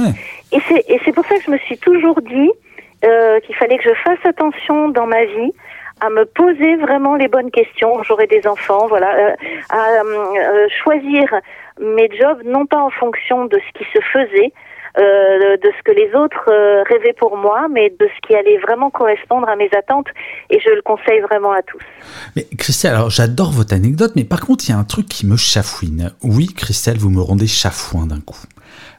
Et 0.51 0.99
c'est 1.05 1.11
pour 1.13 1.25
ça 1.25 1.37
que 1.37 1.43
je 1.43 1.51
me 1.51 1.57
suis 1.59 1.77
toujours 1.77 2.21
dit 2.21 2.51
euh, 3.05 3.39
qu'il 3.41 3.55
fallait 3.55 3.77
que 3.77 3.83
je 3.83 3.95
fasse 4.03 4.19
attention 4.25 4.89
dans 4.89 5.07
ma 5.07 5.23
vie 5.23 5.53
à 6.01 6.09
me 6.09 6.25
poser 6.25 6.75
vraiment 6.75 7.15
les 7.15 7.29
bonnes 7.29 7.49
questions. 7.49 8.03
J'aurai 8.03 8.27
des 8.27 8.45
enfants, 8.45 8.87
voilà, 8.87 9.13
euh, 9.15 9.35
à 9.69 10.03
euh, 10.03 10.67
choisir 10.83 11.33
mes 11.79 12.09
jobs 12.11 12.41
non 12.43 12.65
pas 12.65 12.79
en 12.79 12.89
fonction 12.89 13.45
de 13.45 13.57
ce 13.57 13.79
qui 13.79 13.85
se 13.93 13.99
faisait, 14.01 14.51
euh, 14.97 15.57
de 15.57 15.71
ce 15.77 15.83
que 15.83 15.91
les 15.91 16.13
autres 16.15 16.49
euh, 16.49 16.83
rêvaient 16.83 17.13
pour 17.13 17.37
moi, 17.37 17.67
mais 17.71 17.89
de 17.89 18.07
ce 18.07 18.27
qui 18.27 18.35
allait 18.35 18.57
vraiment 18.57 18.89
correspondre 18.89 19.47
à 19.47 19.55
mes 19.55 19.69
attentes. 19.77 20.07
Et 20.49 20.59
je 20.59 20.69
le 20.69 20.81
conseille 20.81 21.19
vraiment 21.21 21.51
à 21.51 21.61
tous. 21.61 21.83
Mais 22.35 22.45
Christelle, 22.57 22.95
alors 22.95 23.09
j'adore 23.09 23.51
votre 23.51 23.73
anecdote, 23.73 24.13
mais 24.15 24.23
par 24.23 24.41
contre, 24.41 24.65
il 24.67 24.71
y 24.71 24.73
a 24.73 24.77
un 24.77 24.83
truc 24.83 25.07
qui 25.07 25.25
me 25.25 25.37
chafouine. 25.37 26.11
Oui, 26.23 26.47
Christelle, 26.47 26.97
vous 26.97 27.09
me 27.09 27.21
rendez 27.21 27.47
chafouin 27.47 28.07
d'un 28.07 28.21
coup. 28.21 28.39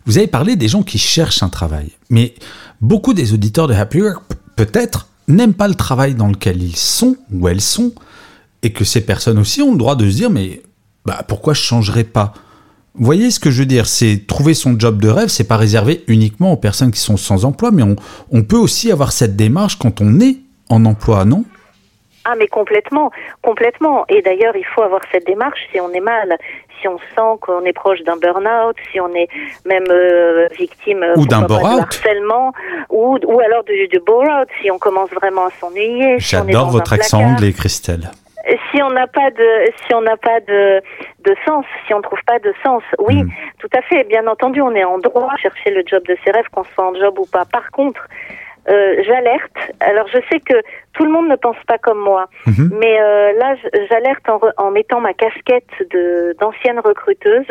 Vous 0.06 0.18
avez 0.18 0.26
parlé 0.26 0.56
des 0.56 0.68
gens 0.68 0.82
qui 0.82 0.98
cherchent 0.98 1.42
un 1.42 1.48
travail, 1.48 1.90
mais 2.08 2.34
beaucoup 2.80 3.12
des 3.12 3.34
auditeurs 3.34 3.66
de 3.66 3.74
Happy 3.74 4.00
Work, 4.00 4.22
peut-être, 4.56 5.08
n'aiment 5.28 5.54
pas 5.54 5.68
le 5.68 5.74
travail 5.74 6.14
dans 6.14 6.28
lequel 6.28 6.62
ils 6.62 6.76
sont 6.76 7.16
ou 7.32 7.48
elles 7.48 7.60
sont, 7.60 7.92
et 8.62 8.72
que 8.72 8.84
ces 8.84 9.04
personnes 9.04 9.38
aussi 9.38 9.62
ont 9.62 9.72
le 9.72 9.78
droit 9.78 9.96
de 9.96 10.08
se 10.08 10.16
dire, 10.16 10.30
mais 10.30 10.62
bah, 11.04 11.22
pourquoi 11.26 11.54
je 11.54 11.62
changerais 11.62 12.04
pas? 12.04 12.32
Vous 12.94 13.04
voyez 13.04 13.30
ce 13.30 13.38
que 13.40 13.50
je 13.50 13.60
veux 13.60 13.66
dire? 13.66 13.86
C'est 13.86 14.26
trouver 14.26 14.54
son 14.54 14.78
job 14.78 15.00
de 15.00 15.08
rêve, 15.08 15.28
c'est 15.28 15.46
pas 15.46 15.56
réservé 15.56 16.02
uniquement 16.08 16.52
aux 16.52 16.56
personnes 16.56 16.90
qui 16.90 17.00
sont 17.00 17.16
sans 17.16 17.44
emploi, 17.44 17.70
mais 17.72 17.82
on, 17.82 17.96
on 18.32 18.42
peut 18.42 18.56
aussi 18.56 18.90
avoir 18.90 19.12
cette 19.12 19.36
démarche 19.36 19.76
quand 19.78 20.00
on 20.00 20.20
est 20.20 20.38
en 20.68 20.84
emploi, 20.84 21.24
non? 21.24 21.44
Ah 22.24 22.34
mais 22.38 22.48
complètement, 22.48 23.10
complètement. 23.42 24.04
Et 24.08 24.20
d'ailleurs, 24.22 24.54
il 24.54 24.64
faut 24.74 24.82
avoir 24.82 25.00
cette 25.10 25.26
démarche 25.26 25.58
si 25.72 25.80
on 25.80 25.90
est 25.92 26.00
mal, 26.00 26.36
si 26.80 26.86
on 26.86 26.98
sent 26.98 27.38
qu'on 27.40 27.64
est 27.64 27.72
proche 27.72 28.02
d'un 28.02 28.16
burn-out, 28.16 28.76
si 28.92 29.00
on 29.00 29.08
est 29.14 29.28
même 29.64 29.86
euh, 29.88 30.46
victime 30.58 31.04
Ou 31.16 31.26
d'un 31.26 31.42
de 31.42 31.54
harcèlement, 31.54 32.52
ou, 32.90 33.18
ou 33.26 33.40
alors 33.40 33.64
du, 33.64 33.88
du 33.88 34.00
bore-out, 34.00 34.48
si 34.60 34.70
on 34.70 34.78
commence 34.78 35.10
vraiment 35.10 35.46
à 35.46 35.50
s'ennuyer. 35.60 36.16
J'adore 36.18 36.70
votre 36.70 36.92
accent 36.92 37.22
anglais, 37.22 37.52
Christelle. 37.52 38.10
Si 38.72 38.82
on 38.82 38.90
n'a 38.90 39.06
pas 39.06 39.30
de, 39.30 39.64
si 39.86 39.94
on 39.94 40.00
n'a 40.00 40.16
pas 40.16 40.40
de, 40.40 40.80
de 41.24 41.34
sens, 41.46 41.64
si 41.86 41.92
on 41.94 42.00
trouve 42.00 42.20
pas 42.26 42.38
de 42.38 42.52
sens, 42.64 42.82
oui, 42.98 43.22
Mm. 43.24 43.28
tout 43.58 43.68
à 43.76 43.82
fait. 43.82 44.04
Bien 44.04 44.26
entendu, 44.26 44.60
on 44.62 44.74
est 44.74 44.84
en 44.84 44.98
droit 44.98 45.32
de 45.34 45.38
chercher 45.40 45.70
le 45.70 45.82
job 45.86 46.02
de 46.06 46.16
ses 46.24 46.30
rêves, 46.30 46.48
qu'on 46.52 46.64
soit 46.64 46.86
en 46.86 46.94
job 46.94 47.18
ou 47.18 47.26
pas. 47.26 47.44
Par 47.44 47.70
contre, 47.70 48.06
euh, 48.68 49.02
j'alerte. 49.04 49.56
Alors, 49.80 50.06
je 50.08 50.18
sais 50.30 50.40
que 50.40 50.54
tout 50.94 51.04
le 51.04 51.10
monde 51.10 51.28
ne 51.28 51.36
pense 51.36 51.56
pas 51.66 51.78
comme 51.78 51.98
moi, 51.98 52.28
Mhm. 52.46 52.70
mais 52.80 53.00
euh, 53.00 53.32
là, 53.34 53.56
j'alerte 53.90 54.26
en, 54.28 54.38
re- 54.38 54.52
en 54.58 54.70
mettant 54.70 55.00
ma 55.00 55.12
casquette 55.14 55.70
de 55.90 56.34
d'ancienne 56.40 56.78
recruteuse. 56.80 57.46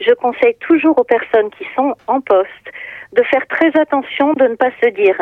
Je 0.00 0.12
conseille 0.14 0.56
toujours 0.60 0.98
aux 0.98 1.04
personnes 1.04 1.50
qui 1.50 1.66
sont 1.74 1.94
en 2.06 2.20
poste 2.20 2.66
de 3.14 3.22
faire 3.24 3.46
très 3.48 3.70
attention, 3.80 4.32
de 4.34 4.44
ne 4.46 4.54
pas 4.56 4.70
se 4.82 4.88
dire 4.90 5.16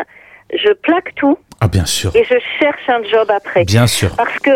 je 0.52 0.72
plaque 0.72 1.12
tout 1.16 1.38
Ah, 1.60 1.68
bien 1.68 1.86
sûr. 1.86 2.14
et 2.14 2.24
je 2.24 2.36
cherche 2.58 2.88
un 2.88 3.02
job 3.04 3.30
après. 3.30 3.64
Bien 3.64 3.86
sûr. 3.86 4.10
Parce 4.16 4.38
que 4.40 4.50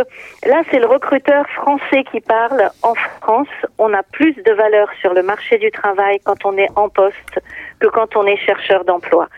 là, 0.46 0.62
c'est 0.70 0.78
le 0.78 0.86
recruteur 0.86 1.46
français 1.50 2.04
qui 2.12 2.20
parle. 2.20 2.70
En 2.82 2.94
France, 2.94 3.48
on 3.78 3.92
a 3.94 4.02
plus 4.02 4.34
de 4.34 4.52
valeur 4.52 4.88
sur 5.00 5.14
le 5.14 5.22
marché 5.22 5.58
du 5.58 5.70
travail 5.70 6.20
quand 6.24 6.44
on 6.44 6.56
est 6.58 6.68
en 6.76 6.88
poste 6.88 7.40
que 7.80 7.88
quand 7.88 8.16
on 8.16 8.26
est 8.26 8.36
chercheur 8.36 8.84
d'emploi. 8.84 9.28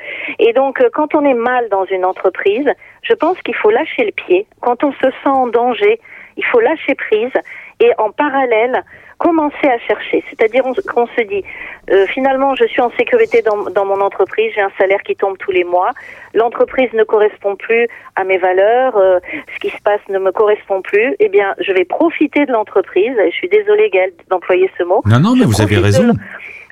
Et 0.40 0.52
donc, 0.52 0.80
euh, 0.80 0.90
quand 0.92 1.14
on 1.14 1.24
est 1.24 1.34
mal 1.34 1.68
dans 1.68 1.84
une 1.84 2.04
entreprise, 2.04 2.68
je 3.02 3.14
pense 3.14 3.38
qu'il 3.42 3.54
faut 3.54 3.70
lâcher 3.70 4.04
le 4.04 4.12
pied. 4.12 4.46
Quand 4.60 4.82
on 4.82 4.92
se 4.92 5.10
sent 5.22 5.28
en 5.28 5.46
danger, 5.46 6.00
il 6.36 6.44
faut 6.44 6.60
lâcher 6.60 6.94
prise 6.94 7.32
et 7.80 7.92
en 7.98 8.10
parallèle 8.10 8.82
commencer 9.24 9.68
à 9.76 9.78
chercher. 9.88 10.18
C'est-à-dire 10.28 10.62
on- 10.66 10.74
qu'on 10.92 11.06
se 11.16 11.22
dit, 11.32 11.42
euh, 11.90 12.06
finalement, 12.16 12.54
je 12.60 12.64
suis 12.72 12.82
en 12.88 12.90
sécurité 13.00 13.40
dans, 13.48 13.60
dans 13.76 13.84
mon 13.84 14.00
entreprise, 14.08 14.50
j'ai 14.54 14.60
un 14.70 14.74
salaire 14.78 15.02
qui 15.06 15.14
tombe 15.22 15.36
tous 15.38 15.52
les 15.58 15.64
mois, 15.74 15.90
l'entreprise 16.34 16.90
ne 17.00 17.04
correspond 17.04 17.54
plus 17.56 17.86
à 18.16 18.24
mes 18.24 18.38
valeurs, 18.38 18.96
euh, 18.96 19.18
ce 19.54 19.58
qui 19.60 19.70
se 19.76 19.80
passe 19.82 20.00
ne 20.08 20.18
me 20.18 20.32
correspond 20.32 20.82
plus, 20.82 21.14
eh 21.20 21.28
bien, 21.28 21.54
je 21.66 21.72
vais 21.72 21.84
profiter 21.84 22.46
de 22.46 22.52
l'entreprise. 22.52 23.14
Et 23.24 23.30
Je 23.30 23.36
suis 23.36 23.48
désolée, 23.48 23.88
Gaëlle, 23.90 24.12
d'employer 24.30 24.68
ce 24.78 24.82
mot. 24.84 25.00
Non, 25.06 25.20
non, 25.20 25.34
mais 25.38 25.44
vous 25.44 25.60
avez 25.62 25.76
raison. 25.78 26.12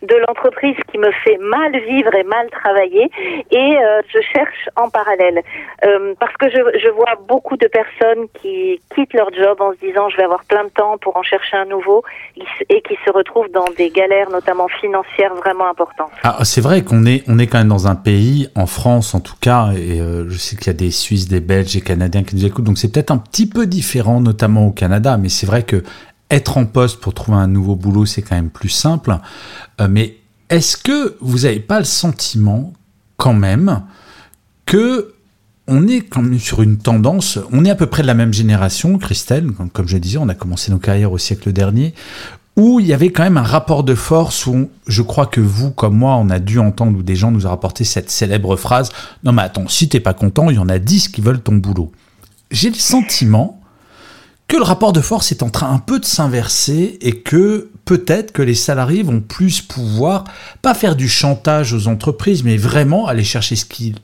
De 0.03 0.17
l'entreprise 0.27 0.77
qui 0.91 0.99
me 0.99 1.11
fait 1.25 1.39
mal 1.39 1.73
vivre 1.81 2.15
et 2.15 2.25
mal 2.25 2.49
travailler 2.51 3.11
et 3.51 3.77
euh, 3.79 4.01
je 4.13 4.21
cherche 4.33 4.69
en 4.77 4.89
parallèle 4.89 5.43
Euh, 5.83 6.15
parce 6.21 6.37
que 6.37 6.51
je, 6.51 6.79
je 6.79 6.89
vois 6.91 7.15
beaucoup 7.27 7.57
de 7.57 7.67
personnes 7.67 8.27
qui 8.41 8.81
quittent 8.95 9.15
leur 9.15 9.33
job 9.33 9.57
en 9.61 9.73
se 9.73 9.79
disant 9.79 10.11
je 10.11 10.17
vais 10.19 10.25
avoir 10.25 10.45
plein 10.45 10.65
de 10.65 10.69
temps 10.71 10.99
pour 10.99 11.17
en 11.17 11.23
chercher 11.23 11.57
un 11.57 11.65
nouveau 11.65 12.03
et 12.69 12.83
qui 12.83 12.97
se 13.05 13.11
retrouvent 13.11 13.51
dans 13.51 13.65
des 13.79 13.89
galères 13.89 14.31
notamment 14.31 14.69
financières 14.69 15.35
vraiment 15.37 15.69
importantes. 15.69 16.11
Ah, 16.23 16.39
c'est 16.45 16.61
vrai 16.61 16.83
qu'on 16.83 17.07
est, 17.07 17.23
on 17.29 17.39
est 17.39 17.47
quand 17.47 17.59
même 17.59 17.69
dans 17.69 17.87
un 17.87 17.95
pays, 17.95 18.49
en 18.57 18.67
France 18.67 19.15
en 19.15 19.21
tout 19.21 19.37
cas, 19.41 19.71
et 19.75 20.01
euh, 20.01 20.29
je 20.29 20.37
sais 20.37 20.57
qu'il 20.57 20.67
y 20.67 20.71
a 20.71 20.75
des 20.75 20.91
Suisses, 20.91 21.29
des 21.29 21.41
Belges 21.41 21.77
et 21.77 21.81
Canadiens 21.81 22.25
qui 22.25 22.37
nous 22.37 22.45
écoutent, 22.45 22.65
donc 22.65 22.79
c'est 22.79 22.93
peut-être 22.93 23.11
un 23.11 23.19
petit 23.19 23.49
peu 23.49 23.67
différent, 23.67 24.21
notamment 24.21 24.67
au 24.67 24.73
Canada, 24.73 25.17
mais 25.17 25.31
c'est 25.31 25.47
vrai 25.47 25.63
que 25.63 25.83
être 26.31 26.57
en 26.57 26.65
poste 26.65 27.01
pour 27.01 27.15
trouver 27.15 27.39
un 27.39 27.49
nouveau 27.49 27.77
boulot, 27.77 28.07
c'est 28.07 28.23
quand 28.23 28.37
même 28.37 28.51
plus 28.51 28.69
simple. 28.69 29.19
Euh, 29.81 29.89
mais 29.91 30.17
est-ce 30.49 30.77
que 30.77 31.17
vous 31.21 31.41
n'avez 31.41 31.61
pas 31.61 31.79
le 31.79 31.85
sentiment, 31.85 32.73
quand 33.17 33.35
même, 33.35 33.83
que 34.67 35.15
on 35.67 35.87
est 35.87 36.01
quand 36.01 36.23
même 36.23 36.39
sur 36.39 36.63
une 36.63 36.79
tendance, 36.79 37.39
on 37.53 37.65
est 37.65 37.71
à 37.71 37.77
peu 37.77 37.87
près 37.87 38.03
de 38.03 38.09
la 38.09 38.15
même 38.15 38.33
génération, 38.33 38.99
Christelle, 38.99 39.49
comme, 39.73 39.87
je 39.87 39.99
disais, 39.99 40.19
on 40.19 40.29
a 40.29 40.35
commencé 40.35 40.73
nos 40.73 40.79
carrières 40.79 41.13
au 41.13 41.19
siècle 41.19 41.53
dernier, 41.53 41.95
où 42.57 42.81
il 42.81 42.87
y 42.87 42.93
avait 42.93 43.11
quand 43.11 43.23
même 43.23 43.37
un 43.37 43.45
rapport 43.45 43.85
de 43.85 43.95
force 43.95 44.47
où 44.47 44.69
je 44.89 45.03
crois 45.03 45.27
que 45.27 45.41
vous, 45.41 45.71
comme 45.71 45.97
moi, 45.97 46.17
on 46.17 46.29
a 46.29 46.41
dû 46.41 46.59
entendre 46.59 46.99
ou 46.99 47.03
des 47.05 47.15
gens 47.15 47.31
nous 47.31 47.47
ont 47.47 47.51
rapporté 47.51 47.85
cette 47.85 48.11
célèbre 48.11 48.57
phrase 48.57 48.91
Non, 49.23 49.31
mais 49.31 49.43
attends, 49.43 49.69
si 49.69 49.89
t'es 49.89 50.01
pas 50.01 50.13
content, 50.13 50.51
il 50.51 50.57
y 50.57 50.59
en 50.59 50.69
a 50.69 50.81
10 50.81 51.09
qui 51.09 51.21
veulent 51.21 51.41
ton 51.41 51.55
boulot. 51.55 51.93
J'ai 52.51 52.71
le 52.71 52.75
sentiment 52.75 53.60
que 54.51 54.57
le 54.57 54.65
rapport 54.65 54.93
de 54.93 55.01
force 55.01 55.31
est 55.31 55.45
en 55.45 55.49
train 55.49 55.73
un 55.73 55.79
peu 55.79 56.01
de 56.01 56.05
s'inverser 56.05 56.99
et 57.03 57.21
que 57.21 57.71
peut-être 57.85 58.33
que 58.33 58.43
les 58.43 58.57
salariés 58.57 59.05
vont 59.05 59.21
plus 59.21 59.63
pouvoir, 59.63 60.25
pas 60.61 60.75
faire 60.75 60.97
du 60.97 61.09
chantage 61.09 61.73
aux 61.73 61.87
entreprises, 61.87 62.43
mais 62.43 62.57
vraiment 62.57 63.07
aller 63.07 63.23
chercher 63.23 63.55
ce 63.55 63.65
qu'ils 63.65 63.95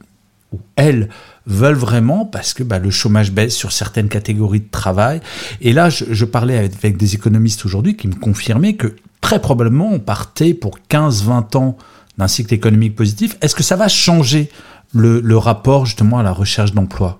ou 0.52 0.60
elles 0.76 1.08
veulent 1.46 1.74
vraiment 1.74 2.24
parce 2.24 2.54
que 2.54 2.62
bah, 2.62 2.78
le 2.78 2.90
chômage 2.90 3.32
baisse 3.32 3.56
sur 3.56 3.72
certaines 3.72 4.08
catégories 4.08 4.60
de 4.60 4.70
travail. 4.70 5.20
Et 5.62 5.72
là, 5.72 5.90
je, 5.90 6.24
parlais 6.24 6.56
avec, 6.56 6.96
des 6.96 7.14
économistes 7.16 7.66
aujourd'hui 7.66 7.96
qui 7.96 8.06
me 8.06 8.14
confirmaient 8.14 8.74
que 8.74 8.94
très 9.20 9.40
probablement 9.40 9.90
on 9.92 9.98
partait 9.98 10.54
pour 10.54 10.78
15-20 10.88 11.56
ans 11.56 11.76
d'un 12.18 12.28
cycle 12.28 12.54
économique 12.54 12.94
positif. 12.94 13.36
Est-ce 13.40 13.56
que 13.56 13.64
ça 13.64 13.74
va 13.74 13.88
changer 13.88 14.48
le 14.94 15.36
rapport 15.36 15.86
justement 15.86 16.20
à 16.20 16.22
la 16.22 16.30
recherche 16.30 16.70
d'emploi? 16.70 17.18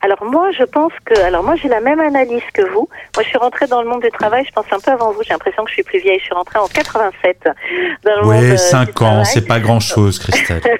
Alors 0.00 0.22
moi, 0.24 0.50
je 0.52 0.64
pense 0.64 0.92
que, 1.04 1.18
alors 1.20 1.42
moi, 1.42 1.56
j'ai 1.56 1.68
la 1.68 1.80
même 1.80 2.00
analyse 2.00 2.42
que 2.52 2.62
vous. 2.62 2.88
Moi, 3.16 3.22
je 3.22 3.28
suis 3.28 3.38
rentrée 3.38 3.66
dans 3.66 3.82
le 3.82 3.88
monde 3.88 4.02
du 4.02 4.10
travail, 4.10 4.44
je 4.46 4.52
pense 4.52 4.66
un 4.70 4.78
peu 4.78 4.92
avant 4.92 5.12
vous. 5.12 5.22
J'ai 5.22 5.32
l'impression 5.32 5.64
que 5.64 5.70
je 5.70 5.74
suis 5.74 5.82
plus 5.82 5.98
vieille. 5.98 6.18
Je 6.18 6.24
suis 6.24 6.34
rentrée 6.34 6.58
en 6.58 6.68
87 6.68 7.48
dans 8.04 8.16
le 8.16 8.22
monde 8.22 8.34
euh, 8.34 8.40
Oui, 8.40 8.50
du 8.50 8.58
5 8.58 9.02
ans, 9.02 9.24
c'est 9.24 9.46
pas 9.46 9.60
grand-chose, 9.60 10.18
Christelle. 10.18 10.62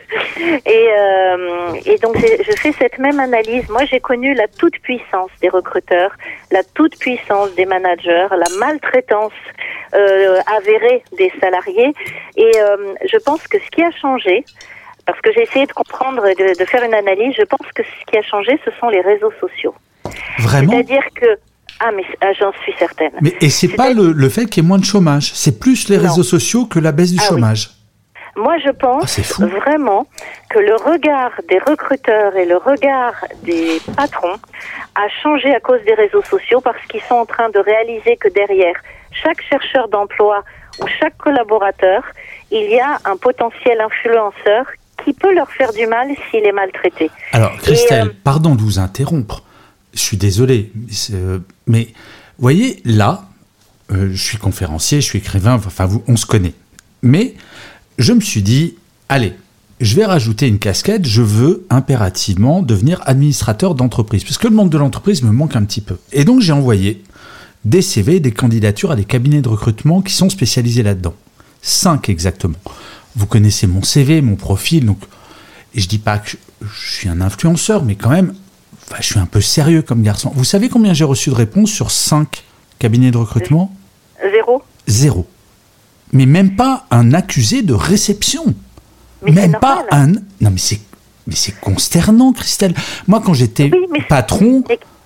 Et, 0.66 0.88
euh, 0.98 1.74
et 1.84 1.98
donc, 1.98 2.16
je 2.16 2.52
fais 2.58 2.72
cette 2.72 2.98
même 2.98 3.18
analyse. 3.20 3.68
Moi, 3.68 3.84
j'ai 3.84 4.00
connu 4.00 4.34
la 4.34 4.46
toute-puissance 4.48 5.30
des 5.40 5.48
recruteurs, 5.48 6.12
la 6.50 6.62
toute-puissance 6.62 7.54
des 7.54 7.66
managers, 7.66 8.28
la 8.30 8.58
maltraitance 8.58 9.32
euh, 9.94 10.38
avérée 10.56 11.02
des 11.16 11.32
salariés. 11.40 11.92
Et 12.36 12.50
euh, 12.56 12.94
je 13.10 13.16
pense 13.18 13.46
que 13.48 13.58
ce 13.58 13.70
qui 13.70 13.82
a 13.82 13.90
changé, 13.90 14.44
parce 15.08 15.20
que 15.22 15.32
j'ai 15.32 15.42
essayé 15.42 15.64
de 15.64 15.72
comprendre 15.72 16.24
et 16.26 16.34
de, 16.34 16.48
de 16.60 16.64
faire 16.66 16.82
une 16.84 16.92
analyse, 16.92 17.34
je 17.38 17.44
pense 17.44 17.66
que 17.74 17.82
ce 17.82 18.04
qui 18.10 18.18
a 18.18 18.22
changé, 18.22 18.60
ce 18.64 18.70
sont 18.78 18.90
les 18.90 19.00
réseaux 19.00 19.32
sociaux. 19.40 19.74
Vraiment 20.38 20.72
C'est-à-dire 20.72 21.04
que... 21.14 21.26
Ah, 21.80 21.90
mais 21.96 22.04
ah, 22.20 22.32
j'en 22.38 22.52
suis 22.62 22.74
certaine. 22.78 23.12
mais, 23.22 23.32
Et 23.40 23.48
c'est 23.48 23.74
pas 23.74 23.90
le, 23.94 24.12
le 24.12 24.28
fait 24.28 24.44
qu'il 24.46 24.62
y 24.62 24.66
ait 24.66 24.68
moins 24.68 24.78
de 24.78 24.84
chômage, 24.84 25.32
c'est 25.32 25.58
plus 25.58 25.88
les 25.88 25.96
Non. 25.96 26.02
réseaux 26.02 26.22
sociaux 26.24 26.66
que 26.66 26.78
la 26.78 26.92
baisse 26.92 27.12
du 27.12 27.18
Ah 27.20 27.22
oui. 27.22 27.28
chômage. 27.36 27.70
Moi, 28.36 28.56
je 28.64 28.70
pense 28.70 29.18
Ah, 29.40 29.46
vraiment 29.46 30.06
que 30.50 30.58
le 30.58 30.74
regard 30.76 31.32
des 31.48 31.58
recruteurs 31.58 32.36
et 32.36 32.44
le 32.44 32.56
regard 32.58 33.14
des 33.44 33.80
patrons 33.96 34.36
a 34.94 35.08
changé 35.22 35.54
à 35.54 35.60
cause 35.60 35.80
des 35.86 35.94
réseaux 35.94 36.22
sociaux 36.22 36.60
parce 36.60 36.82
qu'ils 36.88 37.00
sont 37.08 37.14
en 37.14 37.26
train 37.26 37.48
de 37.48 37.58
réaliser 37.60 38.16
que 38.16 38.28
derrière 38.28 38.76
chaque 39.22 39.40
chercheur 39.50 39.88
d'emploi 39.88 40.42
ou 40.80 40.84
chaque 41.00 41.16
collaborateur, 41.16 42.02
il 42.50 42.68
y 42.70 42.78
a 42.78 42.98
un 43.06 43.16
potentiel 43.16 43.80
influenceur 43.80 44.64
qui 45.08 45.14
peut 45.14 45.34
leur 45.34 45.50
faire 45.50 45.72
du 45.72 45.86
mal 45.86 46.08
s'il 46.30 46.44
est 46.44 46.52
maltraité. 46.52 47.10
Alors, 47.32 47.56
Christelle, 47.58 48.08
euh, 48.08 48.12
pardon 48.24 48.54
de 48.54 48.60
vous 48.60 48.78
interrompre. 48.78 49.42
Je 49.94 50.00
suis 50.00 50.18
désolé, 50.18 50.70
mais 50.74 50.92
c'est, 50.92 51.14
euh, 51.14 51.38
voyez, 52.38 52.80
là, 52.84 53.24
euh, 53.90 54.10
je 54.12 54.22
suis 54.22 54.36
conférencier, 54.36 55.00
je 55.00 55.06
suis 55.06 55.18
écrivain, 55.18 55.54
enfin, 55.54 55.86
vous, 55.86 56.02
on 56.08 56.16
se 56.16 56.26
connaît. 56.26 56.52
Mais 57.02 57.34
je 57.96 58.12
me 58.12 58.20
suis 58.20 58.42
dit, 58.42 58.76
allez, 59.08 59.32
je 59.80 59.96
vais 59.96 60.04
rajouter 60.04 60.46
une 60.46 60.58
casquette, 60.58 61.06
je 61.06 61.22
veux 61.22 61.66
impérativement 61.70 62.60
devenir 62.60 63.00
administrateur 63.06 63.74
d'entreprise, 63.74 64.24
parce 64.24 64.36
que 64.36 64.48
le 64.48 64.54
monde 64.54 64.68
de 64.68 64.76
l'entreprise 64.76 65.22
me 65.22 65.30
manque 65.30 65.56
un 65.56 65.64
petit 65.64 65.80
peu. 65.80 65.96
Et 66.12 66.24
donc, 66.24 66.42
j'ai 66.42 66.52
envoyé 66.52 67.02
des 67.64 67.80
CV, 67.80 68.20
des 68.20 68.32
candidatures 68.32 68.90
à 68.90 68.96
des 68.96 69.04
cabinets 69.04 69.40
de 69.40 69.48
recrutement 69.48 70.02
qui 70.02 70.12
sont 70.12 70.28
spécialisés 70.28 70.82
là-dedans. 70.82 71.14
Cinq 71.62 72.10
exactement. 72.10 72.58
Vous 73.16 73.26
connaissez 73.26 73.66
mon 73.66 73.82
CV, 73.82 74.20
mon 74.20 74.36
profil, 74.36 74.86
donc 74.86 74.98
et 75.74 75.80
je 75.80 75.88
dis 75.88 75.98
pas 75.98 76.18
que 76.18 76.30
je, 76.62 76.90
suis 76.96 77.08
un 77.08 77.20
influenceur, 77.20 77.84
mais 77.84 77.94
quand 77.94 78.10
même, 78.10 78.34
enfin, 78.86 78.96
je 79.00 79.06
suis 79.06 79.18
un 79.18 79.26
peu 79.26 79.40
sérieux 79.40 79.82
comme 79.82 80.02
garçon. 80.02 80.32
Vous 80.34 80.44
savez 80.44 80.68
combien 80.68 80.92
j'ai 80.92 81.04
reçu 81.04 81.30
de 81.30 81.34
réponses 81.34 81.70
sur 81.70 81.90
cinq 81.90 82.44
cabinets 82.78 83.10
de 83.10 83.18
recrutement? 83.18 83.74
Zéro 84.32 84.62
Zéro. 84.86 85.26
Mais 86.12 86.26
même 86.26 86.56
pas 86.56 86.86
un 86.90 87.12
accusé 87.12 87.62
de 87.62 87.74
réception. 87.74 88.54
Mais 89.22 89.32
même 89.32 89.56
pas 89.60 89.84
un. 89.90 90.12
Non, 90.40 90.50
mais 90.50 90.58
c'est, 90.58 90.80
mais 91.26 91.34
c'est 91.34 91.58
consternant, 91.60 92.32
Christelle. 92.32 92.74
Moi, 93.06 93.20
quand 93.24 93.34
j'étais 93.34 93.70
Oui, 93.72 93.86
mais 93.92 94.00
c'est- 94.00 94.06
patron, 94.08 94.64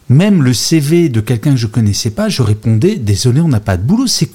même 0.08 0.42
le 0.42 0.54
CV 0.54 1.08
de 1.08 1.20
quelqu'un 1.20 1.52
que 1.52 1.56
je 1.56 1.66
connaissais 1.66 2.10
pas, 2.10 2.28
je 2.28 2.42
répondais 2.42 2.96
Désolé, 2.96 3.40
on 3.40 3.48
n'a 3.48 3.60
pas 3.60 3.76
de 3.76 3.82
boulot. 3.82 4.06
C'est, 4.06 4.30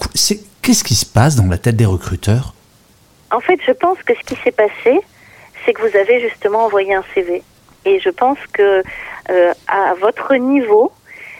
qu'est-ce 0.61 0.83
qui 0.83 0.95
se 0.95 1.05
passe 1.05 1.35
dans 1.35 1.45
la 1.45 1.57
tête 1.57 1.77
des 1.77 1.85
recruteurs? 1.85 2.53
En 3.31 3.39
fait, 3.39 3.59
je 3.65 3.71
pense 3.71 3.97
que 4.03 4.13
ce 4.15 4.21
qui 4.21 4.35
s'est 4.43 4.51
passé, 4.51 4.99
c'est 5.65 5.73
que 5.73 5.81
vous 5.81 5.95
avez 5.97 6.19
justement 6.21 6.65
envoyé 6.65 6.93
un 6.93 7.03
CV. 7.13 7.43
Et 7.85 7.99
je 7.99 8.09
pense 8.09 8.37
que 8.53 8.83
euh, 9.29 9.53
à 9.67 9.93
votre 10.01 10.35
niveau 10.35 10.91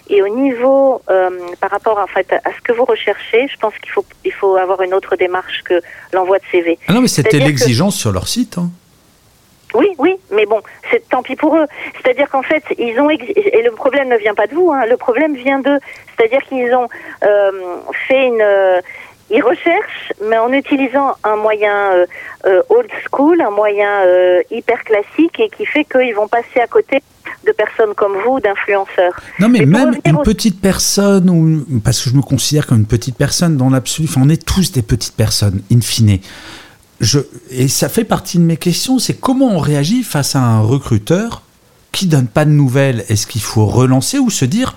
et 0.10 0.22
au 0.22 0.30
niveau 0.30 1.02
euh, 1.10 1.30
par 1.60 1.70
rapport 1.72 1.98
en 2.00 2.08
fait 2.08 2.32
à 2.32 2.52
ce 2.56 2.62
que 2.64 2.72
vous 2.72 2.86
recherchez, 2.86 3.48
je 3.50 3.58
pense 3.58 3.74
qu'il 3.80 3.92
faut 3.92 4.06
il 4.24 4.32
faut 4.32 4.56
avoir 4.56 4.82
une 4.82 4.94
autre 4.94 5.16
démarche 5.18 5.64
que 5.64 5.82
l'envoi 6.14 6.40
de 6.40 6.44
CV. 6.52 6.80
Ah 6.88 6.94
non, 6.94 7.02
mais 7.02 7.08
c'était 7.10 7.40
que- 7.40 7.44
l'exigence 7.44 7.96
sur 7.98 8.12
leur 8.12 8.28
site. 8.28 8.58
hein. 8.58 8.70
Oui, 9.74 9.90
oui, 9.98 10.16
mais 10.32 10.46
bon, 10.46 10.62
c'est 10.90 11.08
tant 11.10 11.22
pis 11.22 11.36
pour 11.36 11.58
eux. 11.58 11.66
C'est-à-dire 12.02 12.30
qu'en 12.30 12.42
fait, 12.42 12.64
ils 12.78 12.98
ont 13.02 13.10
et 13.10 13.18
le 13.62 13.72
problème 13.72 14.08
ne 14.08 14.16
vient 14.18 14.34
pas 14.34 14.48
de 14.48 14.56
vous, 14.56 14.72
hein, 14.72 14.86
le 14.86 14.96
problème 14.96 15.36
vient 15.36 15.60
d'eux. 15.60 15.80
C'est-à-dire 16.16 16.42
qu'ils 16.48 16.74
ont 16.74 16.88
euh, 17.24 17.52
fait 18.08 18.28
une, 18.28 18.82
ils 19.30 19.42
recherchent, 19.42 20.14
mais 20.30 20.38
en 20.38 20.52
utilisant 20.54 21.16
un 21.24 21.36
moyen 21.36 21.76
euh, 21.94 22.06
euh, 22.46 22.62
old 22.70 22.90
school, 23.12 23.42
un 23.42 23.52
moyen 23.52 23.90
euh, 24.06 24.42
hyper 24.52 24.84
classique, 24.84 25.40
et 25.40 25.50
qui 25.50 25.66
fait 25.66 25.84
qu'ils 25.86 26.16
vont 26.16 26.28
passer 26.28 26.60
à 26.64 26.68
côté 26.68 27.02
de 27.46 27.52
personnes 27.52 27.94
comme 27.96 28.14
vous, 28.26 28.40
d'influenceurs. 28.40 29.14
Non, 29.40 29.50
mais, 29.50 29.66
même 29.66 29.96
une 30.06 30.18
au- 30.18 30.22
petite 30.22 30.62
personne, 30.62 31.30
ou 31.30 31.80
parce 31.80 32.02
que 32.02 32.10
je 32.10 32.16
me 32.16 32.22
considère 32.22 32.66
comme 32.68 32.80
une 32.80 32.86
petite 32.86 33.18
personne 33.18 33.58
dans 33.58 33.70
l'absolu, 33.70 34.08
enfin, 34.10 34.22
on 34.24 34.30
est 34.30 34.46
tous 34.46 34.72
des 34.72 34.82
petites 34.82 35.16
personnes, 35.16 35.62
in 35.72 35.82
fine. 35.82 36.20
Je, 37.00 37.20
et 37.52 37.68
ça 37.68 37.90
fait 37.90 38.06
partie 38.06 38.38
de 38.38 38.44
mes 38.44 38.58
questions, 38.58 38.98
c'est 38.98 39.14
comment 39.14 39.50
on 39.50 39.60
réagit 39.60 40.04
face 40.04 40.36
à 40.36 40.40
un 40.40 40.62
recruteur 40.62 41.44
qui 41.92 42.08
donne 42.08 42.28
pas 42.28 42.44
de 42.46 42.50
nouvelles? 42.50 43.06
Est-ce 43.10 43.28
qu'il 43.28 43.42
faut 43.42 43.66
relancer 43.66 44.20
ou 44.20 44.30
se 44.30 44.46
dire, 44.46 44.76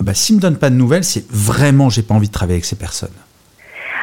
bah, 0.00 0.14
s'il 0.14 0.36
me 0.36 0.40
donne 0.40 0.56
pas 0.56 0.68
de 0.70 0.74
nouvelles, 0.74 1.04
c'est 1.04 1.24
vraiment, 1.30 1.88
j'ai 1.90 2.02
pas 2.02 2.14
envie 2.14 2.28
de 2.28 2.32
travailler 2.32 2.56
avec 2.56 2.64
ces 2.64 2.76
personnes? 2.76 3.08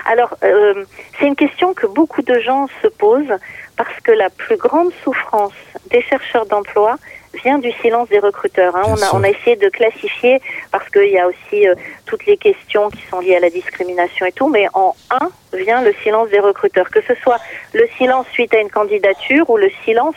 Alors, 0.05 0.36
euh, 0.43 0.86
c'est 1.20 1.27
une 1.27 1.36
question 1.36 1.74
que 1.74 1.88
beaucoup 1.88 2.22
de 2.22 2.39
gens 2.39 2.67
se 2.81 2.88
posent 2.88 3.38
parce 3.77 4.00
que 4.03 4.12
la 4.12 4.29
plus 4.29 4.58
grande 4.58 4.91
souffrance 5.03 5.53
des 5.89 6.01
chercheurs 6.01 6.46
d'emploi 6.46 6.96
vient 7.43 7.60
du 7.60 7.72
silence 7.81 8.10
des 8.10 8.20
recruteurs. 8.20 8.75
hein. 8.75 8.84
On, 8.88 9.01
a, 9.01 9.15
on 9.15 9.24
a 9.24 9.29
essayé 9.29 9.55
de 9.55 9.70
classifier 9.70 10.41
parce 10.72 10.88
qu'il 10.89 11.10
y 11.10 11.17
a 11.17 11.27
aussi 11.27 11.67
euh, 11.67 11.75
toutes 12.05 12.25
les 12.25 12.36
questions 12.38 12.89
qui 12.89 13.01
sont 13.10 13.20
liées 13.22 13.38
à 13.38 13.39
la 13.39 13.50
discrimination 13.50 14.25
et 14.25 14.31
tout, 14.34 14.50
mais 14.50 14.67
en 14.74 14.96
un 15.10 15.29
vient 15.53 15.81
le 15.81 15.93
silence 16.03 16.29
des 16.29 16.39
recruteurs, 16.39 16.89
que 16.89 17.01
ce 17.01 17.15
soit 17.15 17.39
le 17.74 17.88
silence 17.98 18.27
suite 18.34 18.53
à 18.53 18.60
une 18.60 18.70
candidature 18.70 19.50
ou 19.50 19.58
le 19.58 19.70
silence 19.86 20.15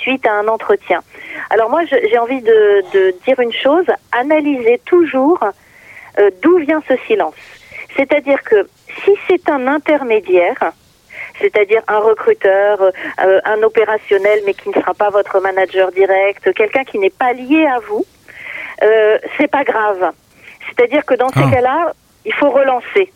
suite 0.00 0.26
à 0.26 0.32
un 0.32 0.48
entretien. 0.48 1.02
Alors 1.50 1.68
moi, 1.70 1.82
j'ai 1.84 2.18
envie 2.18 2.40
de, 2.40 2.84
de 2.92 3.14
dire 3.26 3.38
une 3.40 3.52
chose, 3.52 3.86
analysez 4.12 4.80
toujours 4.86 5.38
euh, 6.18 6.30
d'où 6.42 6.58
vient 6.58 6.82
ce 6.88 6.94
silence. 7.06 7.34
C'est-à-dire 7.96 8.42
que 8.42 8.68
si 9.04 9.12
c'est 9.28 9.48
un 9.48 9.66
intermédiaire, 9.66 10.72
c'est-à-dire 11.40 11.82
un 11.88 11.98
recruteur, 11.98 12.80
euh, 12.82 13.40
un 13.44 13.62
opérationnel, 13.62 14.40
mais 14.46 14.54
qui 14.54 14.68
ne 14.68 14.74
sera 14.74 14.94
pas 14.94 15.10
votre 15.10 15.40
manager 15.40 15.90
direct, 15.92 16.52
quelqu'un 16.54 16.84
qui 16.84 16.98
n'est 16.98 17.10
pas 17.10 17.32
lié 17.32 17.66
à 17.66 17.78
vous, 17.88 18.04
euh, 18.82 19.18
c'est 19.36 19.48
pas 19.50 19.64
grave. 19.64 20.10
C'est-à-dire 20.68 21.04
que 21.04 21.14
dans 21.14 21.28
ces 21.28 21.40
Ah. 21.46 21.50
cas-là, 21.54 21.92
il 22.24 22.32
faut 22.34 22.50
relancer. 22.50 23.12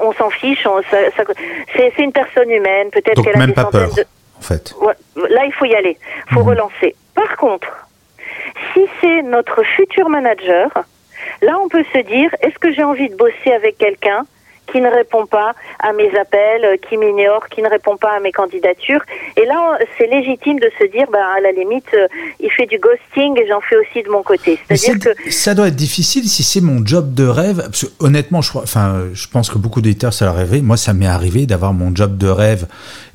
On 0.00 0.12
s'en 0.12 0.30
fiche, 0.30 0.66
c'est 0.90 1.12
c'est 1.76 2.02
une 2.02 2.12
personne 2.12 2.50
humaine, 2.50 2.90
peut-être 2.90 3.22
qu'elle 3.22 3.36
a 3.36 3.38
même 3.38 3.48
des 3.50 3.52
pas 3.54 3.66
peur, 3.66 3.94
de... 3.94 4.04
en 4.38 4.40
fait. 4.40 4.74
Là, 5.28 5.44
il 5.44 5.52
faut 5.52 5.66
y 5.66 5.74
aller. 5.74 5.96
Il 6.28 6.34
faut 6.34 6.40
Mhm. 6.40 6.48
relancer. 6.48 6.96
Par 7.14 7.36
contre, 7.36 7.68
si 8.72 8.84
c'est 9.00 9.22
notre 9.22 9.62
futur 9.62 10.08
manager, 10.08 10.68
là, 11.42 11.58
on 11.62 11.68
peut 11.68 11.84
se 11.92 11.98
dire, 11.98 12.30
est-ce 12.42 12.58
que 12.58 12.72
j'ai 12.72 12.84
envie 12.84 13.08
de 13.08 13.16
bosser 13.16 13.52
avec 13.54 13.78
quelqu'un 13.78 14.26
qui 14.70 14.80
ne 14.80 14.88
répond 14.88 15.26
pas 15.26 15.54
à 15.78 15.92
mes 15.94 16.14
appels, 16.18 16.64
euh, 16.64 16.76
qui 16.76 16.96
m'ignore, 16.98 17.48
qui 17.48 17.62
ne 17.62 17.68
répond 17.68 17.96
pas 17.96 18.16
à 18.16 18.20
mes 18.20 18.32
candidatures? 18.32 19.00
Et 19.36 19.46
là, 19.46 19.78
c'est 19.96 20.06
légitime 20.06 20.58
de 20.58 20.70
se 20.78 20.84
dire, 20.84 21.06
bah, 21.10 21.24
à 21.36 21.40
la 21.40 21.52
limite, 21.52 21.86
euh, 21.94 22.06
il 22.40 22.50
fait 22.50 22.66
du 22.66 22.78
ghosting 22.78 23.38
et 23.40 23.46
j'en 23.48 23.60
fais 23.62 23.76
aussi 23.76 24.02
de 24.02 24.10
mon 24.10 24.22
côté. 24.22 24.58
C'est-à-dire 24.68 25.14
que 25.14 25.32
ça 25.32 25.54
doit 25.54 25.68
être 25.68 25.76
difficile 25.76 26.28
si 26.28 26.42
c'est 26.42 26.60
mon 26.60 26.84
job 26.84 27.14
de 27.14 27.26
rêve. 27.26 27.62
Parce 27.62 27.86
que, 27.86 27.90
honnêtement, 28.00 28.42
je, 28.42 28.50
crois, 28.50 28.62
enfin, 28.62 29.06
je 29.12 29.26
pense 29.28 29.48
que 29.48 29.58
beaucoup 29.58 29.80
d'éditeurs, 29.80 30.12
ça 30.12 30.26
leur 30.26 30.36
rêvé. 30.36 30.60
Moi, 30.60 30.76
ça 30.76 30.92
m'est 30.92 31.06
arrivé 31.06 31.46
d'avoir 31.46 31.72
mon 31.72 31.94
job 31.94 32.18
de 32.18 32.28
rêve 32.28 32.66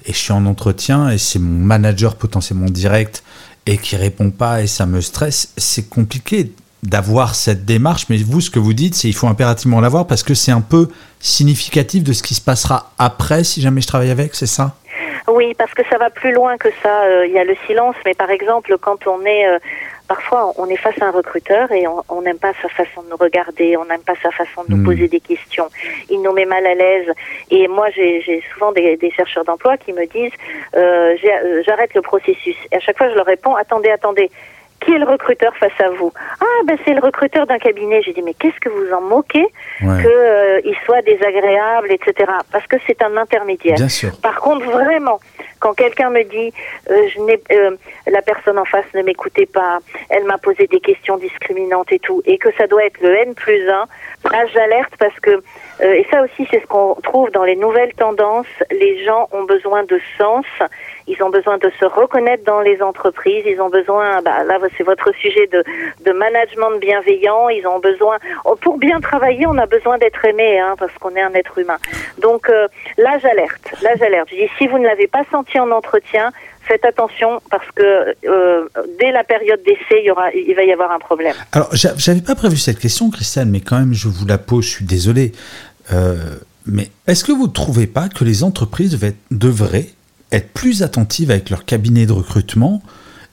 et 0.06 0.14
je 0.14 0.18
suis 0.18 0.34
en 0.34 0.46
entretien 0.46 1.10
et 1.10 1.18
c'est 1.18 1.40
mon 1.40 1.64
manager 1.64 2.16
potentiellement 2.16 2.66
direct 2.66 3.24
et 3.66 3.78
qui 3.78 3.96
répond 3.96 4.32
pas 4.32 4.62
et 4.62 4.68
ça 4.68 4.86
me 4.86 5.02
stresse. 5.02 5.54
C'est 5.58 5.90
compliqué 5.90 6.52
d'avoir 6.84 7.34
cette 7.36 7.66
démarche, 7.66 8.06
mais 8.10 8.18
vous, 8.18 8.42
ce 8.42 8.50
que 8.50 8.60
vous 8.60 8.74
dites, 8.74 8.96
c'est 8.96 9.08
il 9.08 9.14
faut 9.16 9.28
impérativement 9.28 9.80
l'avoir 9.82 10.06
parce 10.06 10.24
que 10.24 10.34
c'est 10.34 10.52
un 10.52 10.62
peu 10.62 10.90
significatif 11.20 12.04
de 12.04 12.14
ce 12.14 12.22
qui 12.22 12.36
se 12.36 12.42
passera 12.42 12.92
après 13.00 13.44
si 13.44 13.62
jamais 13.62 13.82
je 13.82 13.88
travaille 13.88 14.12
avec, 14.12 14.36
c'est 14.36 14.46
ça? 14.48 14.76
Oui, 15.28 15.54
parce 15.58 15.74
que 15.74 15.82
ça 15.90 15.98
va 15.98 16.10
plus 16.10 16.34
loin 16.34 16.58
que 16.58 16.70
ça. 16.84 17.04
Euh, 17.06 17.26
Il 17.26 17.34
y 17.34 17.40
a 17.40 17.46
le 17.46 17.56
silence, 17.66 17.96
mais 18.06 18.14
par 18.14 18.30
exemple, 18.30 18.76
quand 18.80 19.08
on 19.08 19.24
est 19.26 19.48
euh, 19.48 19.58
parfois 20.10 20.52
on 20.58 20.68
est 20.68 20.76
face 20.76 21.02
à 21.02 21.06
un 21.06 21.12
recruteur 21.12 21.72
et 21.72 21.86
on 22.10 22.22
n'aime 22.22 22.38
pas 22.38 22.52
sa 22.62 22.68
façon 22.68 23.02
de 23.04 23.10
nous 23.10 23.16
regarder, 23.16 23.78
on 23.78 23.86
n'aime 23.86 24.02
pas 24.02 24.16
sa 24.22 24.32
façon 24.32 24.64
de 24.68 24.72
nous 24.74 24.82
Hmm. 24.82 24.86
poser 24.86 25.08
des 25.08 25.22
questions. 25.22 25.70
Il 26.10 26.22
nous 26.22 26.34
met 26.34 26.46
mal 26.46 26.66
à 26.66 26.76
l'aise. 26.76 27.10
Et 27.50 27.68
moi, 27.70 27.88
j'ai 27.96 28.44
souvent 28.54 28.74
des, 28.74 28.98
des 28.98 29.12
chercheurs 29.12 29.46
d'emploi 29.46 29.78
qui 29.78 29.94
me 29.94 30.06
disent 30.08 30.38
euh, 30.76 31.16
j'arrête 31.66 31.94
le 31.96 32.02
processus. 32.02 32.58
Et 32.72 32.76
à 32.76 32.80
chaque 32.82 32.98
fois, 32.98 33.10
je 33.10 33.16
leur 33.16 33.26
réponds 33.26 33.56
attendez, 33.56 33.90
attendez. 33.90 34.30
Qui 34.84 34.94
est 34.94 34.98
le 34.98 35.06
recruteur 35.06 35.56
face 35.58 35.80
à 35.80 35.90
vous 35.90 36.12
Ah, 36.42 36.46
ben 36.66 36.78
c'est 36.86 36.94
le 36.94 37.00
recruteur 37.02 37.46
d'un 37.48 37.60
cabinet. 37.60 38.02
J'ai 38.02 38.14
dit 38.14 38.22
mais 38.22 38.34
qu'est-ce 38.34 38.60
que 38.60 38.70
vous 38.70 38.92
en 38.94 39.02
moquez 39.02 39.46
Ouais. 39.82 40.04
que 40.04 40.08
euh, 40.08 40.62
il 40.66 40.76
soit 40.86 41.02
désagréable, 41.02 41.92
etc. 41.92 42.32
Parce 42.52 42.66
que 42.68 42.78
c'est 42.86 43.02
un 43.02 43.18
intermédiaire. 43.18 43.76
Bien 43.76 43.90
sûr. 43.90 44.12
Par 44.22 44.40
contre, 44.40 44.66
vraiment, 44.66 45.20
quand 45.60 45.74
quelqu'un 45.74 46.10
me 46.10 46.24
dit 46.24 46.54
euh, 46.92 47.08
je 47.14 47.20
n'ai, 47.22 47.42
euh, 47.52 47.72
la 48.08 48.22
personne 48.22 48.58
en 48.60 48.66
face 48.66 48.86
ne 48.94 49.02
m'écoutait 49.02 49.46
pas, 49.46 49.80
elle 50.10 50.26
m'a 50.26 50.38
posé 50.38 50.68
des 50.68 50.80
questions 50.80 51.18
discriminantes 51.18 51.92
et 51.92 52.00
tout, 52.00 52.22
et 52.26 52.38
que 52.38 52.50
ça 52.58 52.68
doit 52.68 52.86
être 52.86 53.00
le 53.02 53.16
N 53.18 53.34
plus 53.34 53.68
1, 53.70 53.86
là 54.32 54.46
j'alerte 54.54 54.94
parce 55.00 55.18
que, 55.22 55.32
euh, 55.32 55.94
et 55.94 56.06
ça 56.12 56.22
aussi 56.24 56.48
c'est 56.52 56.62
ce 56.62 56.68
qu'on 56.68 56.96
trouve 57.04 57.32
dans 57.32 57.44
les 57.44 57.56
nouvelles 57.56 57.94
tendances, 57.94 58.46
les 58.72 59.04
gens 59.06 59.28
ont 59.32 59.44
besoin 59.44 59.84
de 59.84 60.00
sens, 60.18 60.46
ils 61.08 61.22
ont 61.24 61.30
besoin 61.30 61.58
de 61.58 61.70
se 61.80 61.86
reconnaître 61.86 62.44
dans 62.46 62.62
les 62.62 62.82
entreprises, 62.82 63.44
ils 63.46 63.60
ont 63.62 63.70
besoin, 63.70 64.22
bah, 64.22 64.44
là 64.44 64.58
c'est 64.78 64.84
votre 64.84 65.12
sujet 65.16 65.48
de, 65.48 65.64
de 66.06 66.12
management 66.12 66.80
bienveillant, 66.80 67.50
ils 67.50 67.66
ont 67.68 67.80
besoin, 67.80 68.18
oh, 68.46 68.56
pour 68.56 68.78
bien 68.78 69.00
travailler 69.02 69.46
on 69.48 69.58
a 69.58 69.66
besoin 69.66 69.98
d'être 69.98 70.24
aimé, 70.26 70.60
hein, 70.60 70.76
parce 70.78 70.94
qu'on 71.00 71.16
est 71.16 71.22
un 71.22 71.34
être 71.34 71.58
humain. 71.58 71.78
Donc 72.22 72.50
euh, 72.50 72.68
là 72.98 73.18
j'alerte, 73.22 73.66
là 73.82 73.92
j'alerte. 73.98 74.30
Je 74.32 74.36
dis 74.36 74.50
si 74.58 74.68
vous 74.68 74.78
ne 74.80 74.86
l'avez 74.88 75.08
pas 75.08 75.24
senti 75.32 75.60
en 75.60 75.70
entretien, 75.72 76.32
faites 76.62 76.86
attention 76.86 77.42
parce 77.50 77.70
que 77.76 78.16
euh, 78.26 78.68
dès 79.00 79.12
la 79.12 79.24
période 79.26 79.62
d'essai, 79.64 80.00
il 80.00 80.06
y 80.06 80.12
aura, 80.12 80.32
il 80.32 80.56
va 80.56 80.64
y 80.64 80.72
avoir 80.72 80.92
un 80.92 81.00
problème. 81.00 81.36
Alors, 81.52 81.68
j'a- 81.76 81.96
j'avais 81.98 82.22
pas 82.22 82.36
prévu 82.36 82.56
cette 82.58 82.80
question, 82.80 83.10
Christiane, 83.10 83.50
mais 83.50 83.60
quand 83.60 83.78
même, 83.78 83.94
je 83.94 84.08
vous 84.08 84.26
la 84.26 84.38
pose, 84.38 84.64
je 84.64 84.70
suis 84.70 84.86
désolé. 84.86 85.34
Euh, 85.92 86.16
mais 86.66 86.88
est-ce 87.08 87.26
que 87.26 87.34
vous 87.34 87.48
ne 87.48 87.52
trouvez 87.52 87.88
pas 87.88 88.08
que 88.08 88.24
les 88.24 88.46
entreprises 88.46 88.98
devraient 89.32 89.88
être 90.38 90.54
plus 90.54 90.84
attentives 90.84 91.32
avec 91.32 91.50
leur 91.50 91.66
cabinet 91.66 92.06
de 92.06 92.12
recrutement 92.12 92.82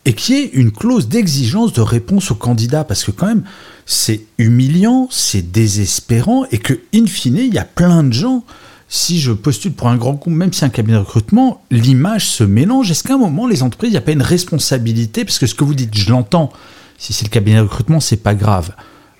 et 0.04 0.14
qu'il 0.14 0.34
y 0.34 0.38
ait 0.38 0.50
une 0.52 0.72
clause 0.72 1.08
d'exigence 1.08 1.72
de 1.72 1.80
réponse 1.80 2.30
aux 2.30 2.36
candidats 2.36 2.84
Parce 2.84 3.04
que 3.04 3.10
quand 3.10 3.26
même, 3.26 3.44
c'est 3.86 4.22
humiliant, 4.38 5.08
c'est 5.10 5.52
désespérant 5.52 6.44
et 6.50 6.58
que, 6.58 6.80
in 6.94 7.06
fine, 7.06 7.36
il 7.36 7.54
y 7.54 7.58
a 7.58 7.64
plein 7.64 8.02
de 8.02 8.12
gens. 8.12 8.44
Si 8.88 9.20
je 9.20 9.30
postule 9.30 9.72
pour 9.72 9.88
un 9.88 9.96
grand 9.96 10.16
compte, 10.16 10.34
même 10.34 10.52
si 10.52 10.64
un 10.64 10.68
cabinet 10.68 10.96
de 10.96 11.02
recrutement, 11.02 11.62
l'image 11.70 12.26
se 12.26 12.42
mélange. 12.42 12.90
Est-ce 12.90 13.04
qu'à 13.04 13.14
un 13.14 13.18
moment, 13.18 13.46
les 13.46 13.62
entreprises, 13.62 13.90
il 13.90 13.92
n'y 13.92 13.98
a 13.98 14.02
pas 14.02 14.12
une 14.12 14.22
responsabilité? 14.22 15.24
Parce 15.24 15.38
que 15.38 15.46
ce 15.46 15.54
que 15.54 15.64
vous 15.64 15.74
dites, 15.74 15.96
je 15.96 16.10
l'entends. 16.10 16.50
Si 16.98 17.12
c'est 17.12 17.24
le 17.24 17.30
cabinet 17.30 17.58
de 17.58 17.62
recrutement, 17.62 18.00
c'est 18.00 18.16
pas 18.16 18.34
grave. 18.34 18.72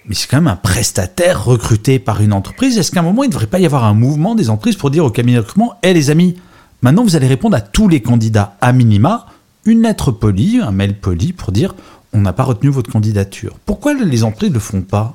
Mais 0.06 0.14
c'est 0.14 0.28
quand 0.28 0.38
même 0.38 0.48
un 0.48 0.56
prestataire 0.56 1.44
recruté 1.44 1.98
par 1.98 2.20
une 2.20 2.32
entreprise. 2.32 2.76
Est-ce 2.78 2.90
qu'à 2.90 3.00
un 3.00 3.04
moment, 3.04 3.22
il 3.22 3.28
ne 3.28 3.32
devrait 3.32 3.46
pas 3.46 3.60
y 3.60 3.66
avoir 3.66 3.84
un 3.84 3.94
mouvement 3.94 4.34
des 4.34 4.50
entreprises 4.50 4.76
pour 4.76 4.90
dire 4.90 5.04
au 5.04 5.10
cabinet 5.10 5.36
de 5.36 5.42
recrutement 5.42 5.78
Hé 5.82 5.94
les 5.94 6.10
amis, 6.10 6.36
maintenant 6.82 7.02
vous 7.04 7.16
allez 7.16 7.26
répondre 7.26 7.56
à 7.56 7.60
tous 7.60 7.88
les 7.88 8.00
candidats 8.00 8.54
à 8.60 8.72
minima, 8.72 9.26
une 9.66 9.82
lettre 9.82 10.10
polie, 10.10 10.60
un 10.62 10.72
mail 10.72 10.94
poli 10.94 11.32
pour 11.32 11.52
dire 11.52 11.74
On 12.12 12.20
n'a 12.20 12.32
pas 12.32 12.42
retenu 12.44 12.70
votre 12.70 12.90
candidature. 12.90 13.54
Pourquoi 13.66 13.94
les 13.94 14.24
entreprises 14.24 14.50
ne 14.50 14.54
le 14.54 14.60
font 14.60 14.82
pas? 14.82 15.14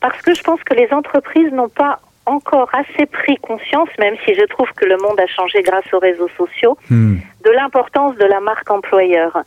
Parce 0.00 0.20
que 0.22 0.34
je 0.34 0.42
pense 0.42 0.60
que 0.64 0.74
les 0.74 0.88
entreprises 0.92 1.52
n'ont 1.52 1.68
pas 1.68 2.00
encore 2.26 2.68
assez 2.72 3.06
pris 3.06 3.36
conscience, 3.38 3.88
même 3.98 4.14
si 4.24 4.34
je 4.34 4.44
trouve 4.46 4.68
que 4.76 4.84
le 4.84 4.96
monde 4.96 5.18
a 5.18 5.26
changé 5.26 5.60
grâce 5.62 5.84
aux 5.92 5.98
réseaux 5.98 6.28
sociaux, 6.36 6.76
Hmm. 6.88 7.16
de 7.44 7.50
l'importance 7.50 8.16
de 8.16 8.24
la 8.24 8.40
marque 8.40 8.70
employeur 8.70 9.38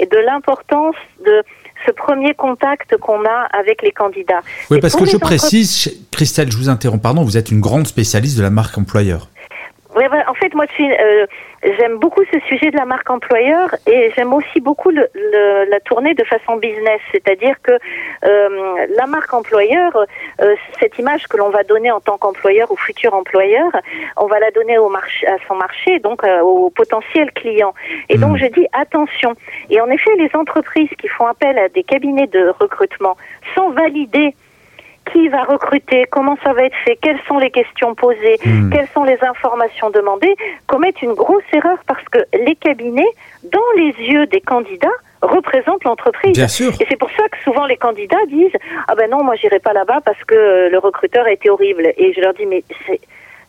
et 0.00 0.06
de 0.06 0.16
l'importance 0.18 0.96
de 1.24 1.42
ce 1.86 1.92
premier 1.92 2.34
contact 2.34 2.96
qu'on 2.96 3.24
a 3.24 3.48
avec 3.52 3.82
les 3.82 3.92
candidats. 3.92 4.40
Oui, 4.70 4.78
Et 4.78 4.80
parce 4.80 4.96
que 4.96 5.04
je 5.04 5.16
précise, 5.16 5.92
Christelle, 6.10 6.50
je 6.50 6.56
vous 6.56 6.68
interromps, 6.68 7.02
pardon, 7.02 7.22
vous 7.22 7.36
êtes 7.36 7.50
une 7.50 7.60
grande 7.60 7.86
spécialiste 7.86 8.36
de 8.36 8.42
la 8.42 8.50
marque 8.50 8.76
employeur. 8.78 9.28
Ouais, 9.94 10.08
en 10.26 10.34
fait, 10.34 10.52
moi, 10.54 10.64
je 10.68 10.72
suis, 10.74 10.90
euh, 10.92 11.26
j'aime 11.78 11.98
beaucoup 11.98 12.22
ce 12.32 12.40
sujet 12.48 12.70
de 12.72 12.76
la 12.76 12.84
marque 12.84 13.08
employeur 13.10 13.68
et 13.86 14.10
j'aime 14.16 14.34
aussi 14.34 14.60
beaucoup 14.60 14.90
le, 14.90 15.08
le- 15.14 15.70
la 15.70 15.78
tournée 15.80 16.14
de 16.14 16.24
façon 16.24 16.56
business, 16.56 17.00
c'est-à-dire 17.12 17.54
que 17.62 17.70
euh, 18.24 18.86
la 18.96 19.06
marque 19.06 19.32
employeur, 19.32 19.96
euh, 20.40 20.56
cette 20.80 20.98
image 20.98 21.28
que 21.28 21.36
l'on 21.36 21.50
va 21.50 21.62
donner 21.62 21.92
en 21.92 22.00
tant 22.00 22.18
qu'employeur 22.18 22.72
ou 22.72 22.76
futur 22.76 23.14
employeur, 23.14 23.70
on 24.16 24.26
va 24.26 24.40
la 24.40 24.50
donner 24.50 24.78
au 24.78 24.88
marché, 24.88 25.26
à 25.28 25.36
son 25.46 25.54
marché, 25.54 26.00
donc 26.00 26.24
euh, 26.24 26.40
au 26.40 26.70
potentiel 26.70 27.30
client. 27.32 27.72
Et 28.08 28.18
donc, 28.18 28.32
Mhm. 28.32 28.38
je 28.38 28.46
dis 28.46 28.66
attention. 28.72 29.34
Et 29.70 29.80
en 29.80 29.88
effet, 29.90 30.10
les 30.18 30.30
entreprises 30.34 30.90
qui 30.98 31.06
font 31.06 31.26
appel 31.26 31.56
à 31.56 31.68
des 31.68 31.84
cabinets 31.84 32.26
de 32.26 32.48
recrutement 32.58 33.16
sans 33.54 33.70
valider 33.70 34.34
qui 35.12 35.28
va 35.28 35.44
recruter, 35.44 36.06
comment 36.10 36.36
ça 36.42 36.52
va 36.52 36.64
être 36.64 36.76
fait, 36.84 36.96
quelles 37.00 37.20
sont 37.28 37.38
les 37.38 37.50
questions 37.50 37.94
posées, 37.94 38.38
Hmm. 38.44 38.70
quelles 38.70 38.88
sont 38.94 39.04
les 39.04 39.18
informations 39.22 39.90
demandées, 39.90 40.34
commettent 40.66 41.02
une 41.02 41.14
grosse 41.14 41.42
erreur 41.52 41.78
parce 41.86 42.04
que 42.10 42.18
les 42.46 42.56
cabinets, 42.56 43.12
dans 43.52 43.70
les 43.76 43.92
yeux 44.10 44.26
des 44.26 44.40
candidats, 44.40 44.88
représentent 45.22 45.84
l'entreprise. 45.84 46.32
Bien 46.32 46.48
sûr. 46.48 46.72
Et 46.80 46.86
c'est 46.88 46.96
pour 46.98 47.10
ça 47.10 47.28
que 47.30 47.38
souvent 47.44 47.64
les 47.66 47.76
candidats 47.76 48.24
disent 48.28 48.56
ah 48.88 48.94
ben 48.94 49.10
non 49.10 49.24
moi 49.24 49.36
j'irai 49.36 49.58
pas 49.58 49.72
là-bas 49.72 50.00
parce 50.04 50.22
que 50.24 50.68
le 50.70 50.78
recruteur 50.78 51.24
a 51.26 51.32
été 51.32 51.48
horrible 51.48 51.86
et 51.96 52.12
je 52.14 52.20
leur 52.20 52.34
dis 52.34 52.44
mais 52.44 52.62
c'est 52.86 53.00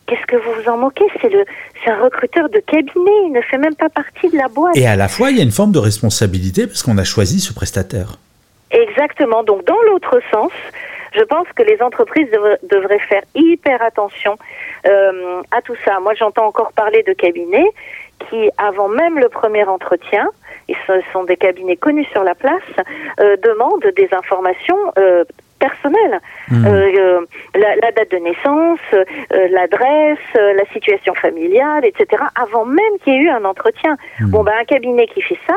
qu'est-ce 0.07 0.25
que 0.25 0.37
vous 0.37 0.51
vous 0.61 0.69
en 0.69 0.77
moquez? 0.77 1.03
C'est 1.21 1.27
le 1.29 1.43
c'est 1.83 1.91
un 1.91 2.01
recruteur 2.01 2.47
de 2.49 2.59
cabinet 2.59 3.11
il 3.27 3.33
ne 3.33 3.41
fait 3.41 3.57
même 3.57 3.75
pas 3.75 3.89
partie 3.89 4.29
de 4.29 4.37
la 4.37 4.47
boîte 4.47 4.77
Et 4.77 4.87
à 4.87 4.95
la 4.95 5.09
fois, 5.09 5.31
il 5.31 5.37
y 5.37 5.41
a 5.41 5.43
une 5.43 5.51
forme 5.51 5.73
de 5.73 5.79
responsabilité 5.79 6.65
parce 6.67 6.81
qu'on 6.83 6.97
a 6.97 7.03
choisi 7.03 7.39
ce 7.41 7.51
prestataire. 7.53 8.19
exactement 8.71 9.43
donc 9.43 9.65
dans 9.65 9.81
l'autre 9.87 10.19
sens 10.31 10.51
je 11.15 11.23
pense 11.23 11.47
que 11.55 11.63
les 11.63 11.81
entreprises 11.81 12.29
devra- 12.31 12.57
devraient 12.63 12.99
faire 12.99 13.23
hyper 13.33 13.81
attention 13.81 14.35
euh, 14.85 15.41
à 15.51 15.61
tout 15.61 15.75
ça 15.85 15.99
moi 15.99 16.13
j'entends 16.13 16.45
encore 16.47 16.71
parler 16.73 17.03
de 17.03 17.13
cabinets 17.13 17.69
qui 18.29 18.49
avant 18.57 18.87
même 18.87 19.19
le 19.19 19.29
premier 19.29 19.63
entretien 19.65 20.29
et 20.67 20.75
ce 20.87 20.93
sont 21.11 21.23
des 21.23 21.37
cabinets 21.37 21.75
connus 21.75 22.07
sur 22.11 22.23
la 22.23 22.35
place 22.35 22.61
euh, 23.19 23.35
demandent 23.43 23.87
des 23.95 24.09
informations 24.13 24.77
euh, 24.97 25.23
personnelles. 25.59 26.19
Euh, 26.51 26.65
euh, 26.65 27.21
la, 27.55 27.75
la 27.77 27.91
date 27.91 28.11
de 28.11 28.17
naissance, 28.17 28.79
l'adresse, 29.51 30.19
la 30.35 30.65
situation 30.73 31.13
familiale, 31.15 31.85
etc. 31.85 32.21
Avant 32.35 32.65
même 32.65 32.95
qu'il 33.03 33.13
y 33.13 33.15
ait 33.17 33.19
eu 33.21 33.29
un 33.29 33.45
entretien. 33.45 33.95
Hmm. 34.19 34.29
Bon, 34.31 34.43
ben 34.43 34.53
un 34.59 34.65
cabinet 34.65 35.07
qui 35.07 35.21
fait 35.21 35.39
ça, 35.47 35.55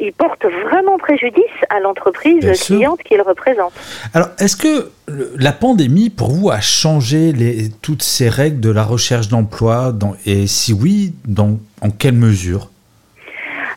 il 0.00 0.12
porte 0.12 0.44
vraiment 0.44 0.98
préjudice 0.98 1.44
à 1.70 1.80
l'entreprise 1.80 2.44
cliente 2.64 3.02
qu'il 3.02 3.20
représente. 3.20 3.72
Alors, 4.14 4.28
est-ce 4.38 4.56
que 4.56 4.90
la 5.38 5.52
pandémie, 5.52 6.10
pour 6.10 6.30
vous, 6.30 6.50
a 6.50 6.60
changé 6.60 7.32
les, 7.32 7.68
toutes 7.82 8.02
ces 8.02 8.28
règles 8.28 8.60
de 8.60 8.70
la 8.70 8.82
recherche 8.82 9.28
d'emploi 9.28 9.92
Et 10.24 10.46
si 10.46 10.72
oui, 10.72 11.14
dans, 11.26 11.58
en 11.80 11.90
quelle 11.90 12.14
mesure? 12.14 12.70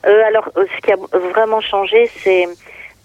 Euh, 0.06 0.22
alors, 0.28 0.50
euh, 0.58 0.66
ce 0.76 0.82
qui 0.86 0.92
a 0.92 0.98
vraiment 1.32 1.62
changé, 1.62 2.10
c'est 2.24 2.48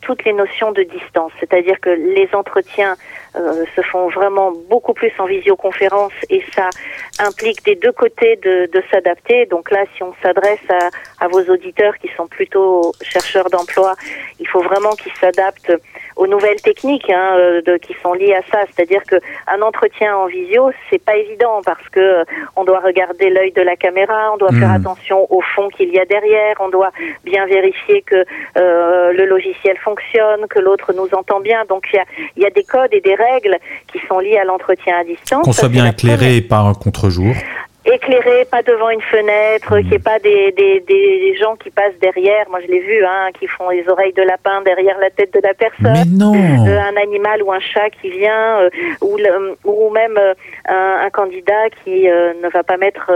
toutes 0.00 0.24
les 0.24 0.32
notions 0.32 0.72
de 0.72 0.82
distance. 0.82 1.32
C'est-à-dire 1.40 1.80
que 1.80 1.90
les 1.90 2.28
entretiens 2.34 2.96
euh, 3.36 3.64
se 3.74 3.82
font 3.82 4.08
vraiment 4.10 4.52
beaucoup 4.68 4.94
plus 4.94 5.12
en 5.18 5.26
visioconférence 5.26 6.12
et 6.30 6.42
ça 6.54 6.70
implique 7.18 7.64
des 7.64 7.74
deux 7.74 7.92
côtés 7.92 8.36
de, 8.36 8.82
s'adapter. 8.90 9.46
Donc 9.46 9.70
là, 9.70 9.84
si 9.96 10.02
on 10.02 10.14
s'adresse 10.22 10.66
à 11.20 11.28
vos 11.28 11.42
auditeurs 11.42 11.98
qui 11.98 12.08
sont 12.16 12.26
plutôt 12.26 12.92
chercheurs 13.02 13.50
d'emploi, 13.50 13.94
il 14.38 14.46
faut 14.48 14.62
vraiment 14.62 14.90
qu'ils 14.90 15.14
s'adaptent 15.14 15.72
aux 16.16 16.26
nouvelles 16.26 16.60
techniques 16.60 17.10
hein, 17.10 17.36
euh, 17.36 17.62
de, 17.62 17.76
qui 17.76 17.94
sont 18.02 18.12
liées 18.12 18.34
à 18.34 18.42
ça. 18.50 18.64
C'est-à-dire 18.70 19.02
que 19.04 19.16
un 19.46 19.60
entretien 19.62 20.16
en 20.16 20.26
visio, 20.26 20.70
c'est 20.90 21.02
pas 21.02 21.16
évident 21.16 21.60
parce 21.64 21.88
que 21.90 22.00
euh, 22.00 22.24
on 22.56 22.64
doit 22.64 22.80
regarder 22.80 23.30
l'œil 23.30 23.52
de 23.52 23.62
la 23.62 23.76
caméra, 23.76 24.32
on 24.32 24.36
doit 24.36 24.52
faire 24.52 24.70
attention 24.70 25.26
au 25.32 25.40
fond 25.40 25.68
qu'il 25.70 25.90
y 25.90 25.98
a 25.98 26.04
derrière, 26.04 26.56
on 26.60 26.68
doit 26.68 26.90
bien 27.24 27.46
vérifier 27.46 28.02
que 28.02 28.24
euh, 28.56 29.12
le 29.12 29.24
logiciel 29.26 29.76
fonctionne, 29.78 30.46
que 30.48 30.60
l'autre 30.60 30.92
nous 30.92 31.08
entend 31.16 31.40
bien. 31.40 31.64
Donc 31.68 31.86
il 31.92 31.96
y 31.96 31.98
a, 31.98 32.04
y 32.44 32.46
a 32.46 32.50
des 32.50 32.64
codes 32.64 32.92
et 32.92 33.00
des 33.00 33.14
règles 33.14 33.58
qui 33.92 34.00
sont 34.06 34.18
liées 34.18 34.38
à 34.38 34.44
l'entretien 34.44 34.96
à 34.98 35.04
distance. 35.04 35.44
Qu'on 35.44 35.52
soit 35.52 35.68
bien 35.68 35.84
la 35.84 35.90
éclairé 35.90 36.36
et 36.36 36.42
pas 36.42 36.58
un 36.58 36.74
contre-jour 36.74 37.34
éclairé, 37.86 38.44
pas 38.50 38.62
devant 38.62 38.90
une 38.90 39.02
fenêtre, 39.02 39.76
qu'il 39.78 39.88
n'y 39.88 39.94
ait 39.94 39.98
pas 39.98 40.18
des, 40.18 40.52
des, 40.52 40.80
des 40.80 41.36
gens 41.36 41.56
qui 41.56 41.70
passent 41.70 41.98
derrière. 42.00 42.48
Moi, 42.50 42.60
je 42.60 42.66
l'ai 42.68 42.80
vu, 42.80 43.04
hein, 43.04 43.28
qui 43.38 43.46
font 43.46 43.68
les 43.70 43.88
oreilles 43.88 44.12
de 44.12 44.22
lapin 44.22 44.62
derrière 44.62 44.98
la 44.98 45.10
tête 45.10 45.32
de 45.34 45.40
la 45.42 45.54
personne. 45.54 45.92
Mais 45.92 46.04
non 46.06 46.34
Euh, 46.34 46.78
un 46.80 46.96
animal 46.96 47.42
ou 47.42 47.52
un 47.52 47.60
chat 47.60 47.90
qui 47.90 48.10
vient, 48.10 48.60
euh, 48.60 48.70
ou, 49.02 49.16
le- 49.16 49.56
ou 49.64 49.90
même 49.90 50.16
euh, 50.18 50.34
un, 50.68 51.00
un 51.06 51.10
candidat 51.10 51.68
qui 51.82 52.04
ne 52.06 52.48
va 52.48 52.62
pas 52.62 52.76
mettre, 52.76 53.10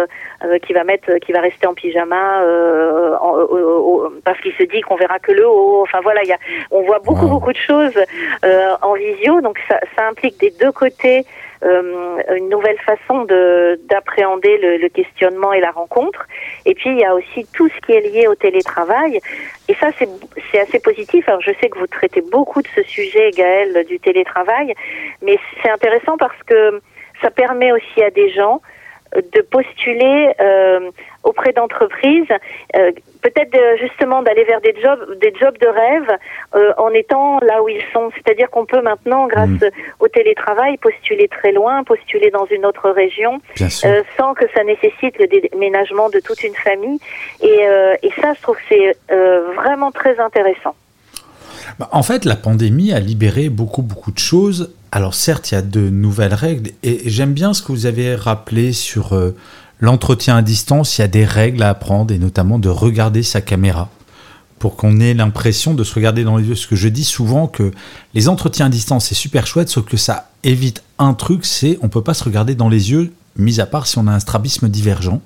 qui 0.63 0.73
va 0.73 0.85
mettre, 0.85 1.15
qui 1.19 1.33
va 1.33 1.41
rester 1.41 1.67
en 1.67 1.75
pyjama 1.75 2.43
euh, 2.43 3.17
en- 3.21 3.35
au- 3.35 4.05
au- 4.07 4.11
parce 4.25 4.41
qu'il 4.41 4.53
se 4.53 4.63
dit 4.65 4.81
qu'on 4.83 4.97
verra 4.97 5.19
que 5.19 5.33
le 5.33 5.47
haut. 5.49 5.83
Enfin 5.83 6.01
voilà, 6.03 6.23
il 6.23 6.29
y 6.29 6.33
a, 6.33 6.39
on 6.71 6.83
voit 6.83 6.99
beaucoup 7.01 7.19
Wow. 7.27 7.31
beaucoup 7.41 7.53
de 7.53 7.59
choses 7.59 7.99
euh, 8.45 8.69
en 8.83 8.95
visio, 8.95 9.41
donc 9.41 9.59
ça, 9.69 9.81
ça 9.97 10.07
implique 10.09 10.39
des 10.39 10.51
deux 10.61 10.71
côtés 10.73 11.25
une 11.63 12.49
nouvelle 12.49 12.79
façon 12.79 13.25
de 13.25 13.81
d'appréhender 13.89 14.59
le, 14.59 14.77
le 14.77 14.89
questionnement 14.89 15.53
et 15.53 15.61
la 15.61 15.71
rencontre. 15.71 16.27
Et 16.67 16.75
puis 16.75 16.91
il 16.91 16.99
y 16.99 17.05
a 17.05 17.15
aussi 17.15 17.47
tout 17.53 17.69
ce 17.69 17.81
qui 17.87 17.93
est 17.93 18.01
lié 18.01 18.29
au 18.29 18.35
télétravail. 18.35 19.21
Et 19.69 19.75
ça 19.75 19.89
c'est 19.99 20.09
c'est 20.51 20.61
assez 20.61 20.79
positif. 20.79 21.29
Alors 21.29 21.41
je 21.41 21.53
sais 21.61 21.69
que 21.69 21.79
vous 21.79 21.87
traitez 21.87 22.21
beaucoup 22.21 22.63
de 22.63 22.69
ce 22.75 22.83
sujet, 22.83 23.31
Gaël, 23.33 23.85
du 23.87 23.99
télétravail, 23.99 24.75
mais 25.23 25.39
c'est 25.63 25.71
intéressant 25.71 26.17
parce 26.17 26.43
que 26.47 26.81
ça 27.21 27.31
permet 27.31 27.73
aussi 27.73 28.03
à 28.03 28.11
des 28.11 28.31
gens 28.31 28.61
euh, 28.61 28.78
de 29.17 29.41
postuler 29.41 30.33
euh, 30.41 30.91
auprès 31.25 31.53
d'entreprises, 31.53 32.31
euh, 32.77 32.91
peut-être 33.23 33.57
justement 33.81 34.23
d'aller 34.23 34.45
vers 34.45 34.61
des 34.61 34.75
jobs, 34.83 35.19
des 35.19 35.33
jobs 35.41 35.59
de 35.59 35.67
rêve 35.67 36.11
euh, 36.55 36.73
en 36.79 36.91
étant 36.91 37.39
là 37.41 37.63
où 37.63 37.69
ils 37.69 37.83
sont. 37.93 38.11
C'est-à-dire 38.15 38.51
qu'on 38.51 38.65
peut 38.67 38.81
maintenant, 38.83 39.27
grâce 39.27 39.49
Mhm. 39.49 39.71
au 40.01 40.09
télétravail, 40.09 40.77
postuler 40.77 41.29
très 41.29 41.53
loin, 41.53 41.85
postuler 41.85 42.31
dans 42.31 42.47
une 42.47 42.65
autre 42.65 42.91
région, 42.91 43.41
euh, 43.61 44.03
sans 44.17 44.35
que 44.35 44.45
ça 44.55 44.63
nécessite 44.65 45.19
le 45.19 45.27
déménagement 45.27 46.09
de 46.11 46.21
toute 46.21 46.43
une 46.45 46.55
famille. 46.55 46.99
Et, 47.43 47.67
euh, 47.67 47.95
et 48.03 48.11
ça, 48.21 48.35
je 48.35 48.43
trouve 48.43 48.57
que 48.57 48.63
c'est 48.69 48.97
euh, 49.11 49.53
vraiment 49.55 49.91
très 49.91 50.19
intéressant. 50.21 50.75
Bah, 51.79 51.89
En 51.93 52.03
fait, 52.03 52.25
la 52.25 52.37
pandémie 52.37 52.93
a 52.93 53.01
libéré 53.01 53.49
beaucoup, 53.49 53.83
beaucoup 53.83 54.13
de 54.13 54.19
choses. 54.19 54.71
Alors 54.93 55.15
certes, 55.15 55.51
il 55.51 55.55
y 55.55 55.59
a 55.59 55.63
de 55.63 55.89
nouvelles 55.91 56.35
règles, 56.35 56.71
et 56.83 57.03
j'aime 57.07 57.35
bien 57.35 57.53
ce 57.53 57.63
que 57.63 57.73
vous 57.73 57.87
avez 57.87 58.15
rappelé 58.15 58.73
sur 58.73 59.15
euh, 59.15 59.37
l'entretien 59.81 60.37
à 60.37 60.43
distance. 60.43 60.97
Il 60.97 61.03
y 61.03 61.05
a 61.05 61.09
des 61.09 61.25
règles 61.25 61.63
à 61.63 61.71
apprendre, 61.71 62.13
et 62.15 62.19
notamment 62.19 62.59
de 62.59 62.69
regarder 62.69 63.23
sa 63.23 63.41
caméra, 63.41 63.91
pour 64.59 64.77
qu'on 64.77 64.99
ait 65.01 65.15
l'impression 65.15 65.75
de 65.75 65.85
se 65.85 65.95
regarder 65.95 66.25
dans 66.25 66.37
les 66.39 66.45
yeux. 66.45 66.55
Parce 66.55 66.67
que 66.67 66.77
je 66.77 66.89
dis 66.89 67.05
souvent 67.05 67.47
que 67.47 67.71
les 68.15 68.29
entretiens 68.29 68.67
à 68.67 68.71
distance, 68.71 69.07
c'est 69.07 69.15
super 69.15 69.47
chouette, 69.47 69.69
sauf 69.69 69.85
que 69.85 69.97
ça 69.99 70.31
évite 70.43 70.83
un 70.99 71.15
truc, 71.15 71.45
c'est 71.45 71.79
on 71.83 71.89
peut 71.89 72.03
pas 72.03 72.15
se 72.15 72.25
regarder 72.25 72.55
dans 72.55 72.69
les 72.69 72.91
yeux, 72.91 73.13
mis 73.37 73.61
à 73.61 73.67
part 73.67 73.87
si 73.87 73.99
on 73.99 74.07
a 74.07 74.13
un 74.13 74.21
strabisme 74.21 74.69
divergent. 74.69 75.21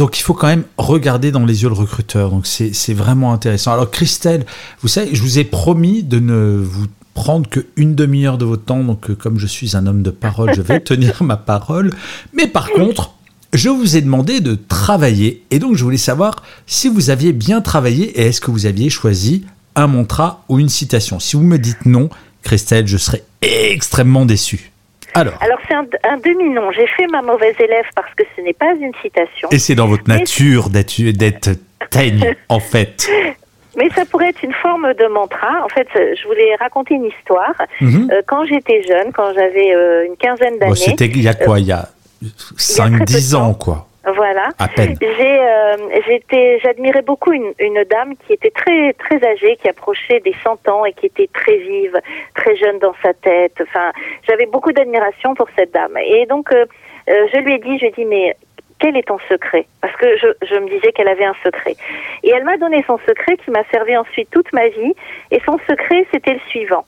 Donc 0.00 0.18
il 0.18 0.22
faut 0.22 0.32
quand 0.32 0.46
même 0.46 0.64
regarder 0.78 1.30
dans 1.30 1.44
les 1.44 1.62
yeux 1.62 1.68
le 1.68 1.74
recruteur. 1.74 2.30
Donc 2.30 2.46
c'est 2.46 2.94
vraiment 2.94 3.34
intéressant. 3.34 3.74
Alors 3.74 3.90
Christelle, 3.90 4.46
vous 4.80 4.88
savez, 4.88 5.10
je 5.12 5.20
vous 5.20 5.38
ai 5.38 5.44
promis 5.44 6.02
de 6.02 6.18
ne 6.18 6.56
vous 6.56 6.86
prendre 7.12 7.46
que 7.50 7.66
une 7.76 7.94
demi-heure 7.94 8.38
de 8.38 8.46
votre 8.46 8.64
temps. 8.64 8.82
Donc 8.82 9.10
euh, 9.10 9.14
comme 9.14 9.38
je 9.38 9.46
suis 9.46 9.76
un 9.76 9.86
homme 9.86 10.02
de 10.02 10.08
parole, 10.08 10.54
je 10.54 10.62
vais 10.62 10.80
tenir 10.92 11.22
ma 11.22 11.36
parole. 11.36 11.90
Mais 12.32 12.46
par 12.46 12.70
contre, 12.70 13.12
je 13.52 13.68
vous 13.68 13.98
ai 13.98 14.00
demandé 14.00 14.40
de 14.40 14.54
travailler. 14.54 15.44
Et 15.50 15.58
donc 15.58 15.76
je 15.76 15.84
voulais 15.84 15.98
savoir 15.98 16.44
si 16.66 16.88
vous 16.88 17.10
aviez 17.10 17.34
bien 17.34 17.60
travaillé 17.60 18.04
et 18.18 18.28
est-ce 18.28 18.40
que 18.40 18.50
vous 18.50 18.64
aviez 18.64 18.88
choisi 18.88 19.44
un 19.76 19.86
mantra 19.86 20.44
ou 20.48 20.58
une 20.58 20.70
citation. 20.70 21.20
Si 21.20 21.36
vous 21.36 21.42
me 21.42 21.58
dites 21.58 21.84
non, 21.84 22.08
Christelle, 22.42 22.86
je 22.86 22.96
serai 22.96 23.22
extrêmement 23.42 24.24
déçu. 24.24 24.72
Alors, 25.12 25.34
Alors 25.42 25.58
un, 25.80 26.10
un 26.12 26.16
demi-nom. 26.18 26.70
J'ai 26.72 26.86
fait 26.86 27.06
ma 27.08 27.22
mauvaise 27.22 27.54
élève 27.58 27.84
parce 27.94 28.12
que 28.14 28.22
ce 28.36 28.42
n'est 28.42 28.52
pas 28.52 28.72
une 28.80 28.92
citation. 29.02 29.48
et 29.50 29.58
c'est 29.58 29.74
dans 29.74 29.86
votre 29.86 30.08
nature 30.08 30.68
d'être 30.70 31.50
teigne, 31.90 32.34
en 32.48 32.60
fait. 32.60 33.08
Mais 33.76 33.88
ça 33.90 34.04
pourrait 34.04 34.30
être 34.30 34.42
une 34.42 34.52
forme 34.52 34.92
de 34.94 35.06
mantra. 35.06 35.64
En 35.64 35.68
fait, 35.68 35.86
euh, 35.96 36.14
je 36.20 36.26
voulais 36.26 36.56
raconter 36.58 36.94
une 36.94 37.04
histoire. 37.04 37.54
Mhm. 37.80 38.10
Euh, 38.12 38.20
quand 38.26 38.44
j'étais 38.44 38.82
jeune, 38.82 39.12
quand 39.12 39.32
j'avais 39.32 39.72
euh, 39.74 40.06
une 40.06 40.16
quinzaine 40.16 40.54
Bon, 40.54 40.66
d'années, 40.70 40.74
C'était 40.74 41.06
il 41.06 41.22
y 41.22 41.28
a 41.28 41.34
quoi? 41.34 41.60
Il 41.60 41.66
y 41.66 41.72
a 41.72 41.88
très 42.36 42.88
peu 42.90 42.98
de 42.98 43.04
5-10 43.04 43.32
temps. 43.32 43.42
ans, 43.46 43.54
quoi. 43.54 43.86
Voilà, 44.04 44.48
À 44.58 44.66
peine. 44.68 44.96
j'ai, 45.00 45.38
euh, 45.38 45.76
j'étais, 46.06 46.58
j'admirais 46.62 47.02
beaucoup 47.02 47.32
une, 47.32 47.52
une 47.58 47.84
dame 47.84 48.14
qui 48.26 48.32
était 48.32 48.50
très, 48.50 48.94
très 48.94 49.22
âgée, 49.26 49.56
qui 49.56 49.68
approchait 49.68 50.20
des 50.20 50.34
100 50.42 50.68
ans 50.68 50.84
et 50.86 50.92
qui 50.94 51.06
était 51.06 51.28
très 51.32 51.56
vive, 51.58 52.00
très 52.34 52.56
jeune 52.56 52.78
dans 52.78 52.94
sa 53.02 53.12
tête. 53.12 53.60
Enfin, 53.60 53.92
j'avais 54.26 54.46
beaucoup 54.46 54.72
d'admiration 54.72 55.34
pour 55.34 55.48
cette 55.56 55.72
dame. 55.72 55.96
Et 55.98 56.24
donc, 56.26 56.50
euh, 56.52 56.64
euh, 57.10 57.26
je 57.32 57.38
lui 57.40 57.54
ai 57.54 57.58
dit, 57.58 57.76
je 57.78 57.82
lui 57.82 57.86
ai 57.88 57.90
dit, 57.92 58.04
mais 58.06 58.36
quel 58.78 58.96
est 58.96 59.06
ton 59.06 59.18
secret? 59.28 59.66
Parce 59.82 59.94
que 59.96 60.16
je, 60.16 60.28
je 60.46 60.54
me 60.54 60.70
disais 60.70 60.92
qu'elle 60.92 61.08
avait 61.08 61.26
un 61.26 61.36
secret. 61.44 61.76
Et 62.22 62.30
elle 62.30 62.44
m'a 62.44 62.56
donné 62.56 62.82
son 62.86 62.98
secret 63.06 63.36
qui 63.36 63.50
m'a 63.50 63.64
servi 63.70 63.94
ensuite 63.98 64.30
toute 64.30 64.50
ma 64.54 64.68
vie. 64.68 64.94
Et 65.30 65.40
son 65.44 65.58
secret, 65.68 66.06
c'était 66.10 66.32
le 66.34 66.40
suivant. 66.48 66.86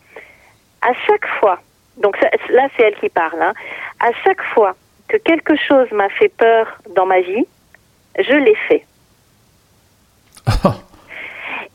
À 0.80 0.92
chaque 1.06 1.26
fois, 1.38 1.58
donc 1.98 2.16
ça- 2.16 2.30
là 2.48 2.68
c'est 2.76 2.84
elle 2.84 2.94
qui 2.96 3.10
parle, 3.10 3.40
hein, 3.42 3.52
à 4.00 4.10
chaque 4.24 4.42
fois 4.54 4.74
que 5.12 5.18
quelque 5.18 5.54
chose 5.56 5.90
m'a 5.92 6.08
fait 6.08 6.30
peur 6.30 6.66
dans 6.96 7.04
ma 7.06 7.20
vie, 7.20 7.46
je 8.18 8.32
l'ai 8.34 8.54
fait. 8.68 8.84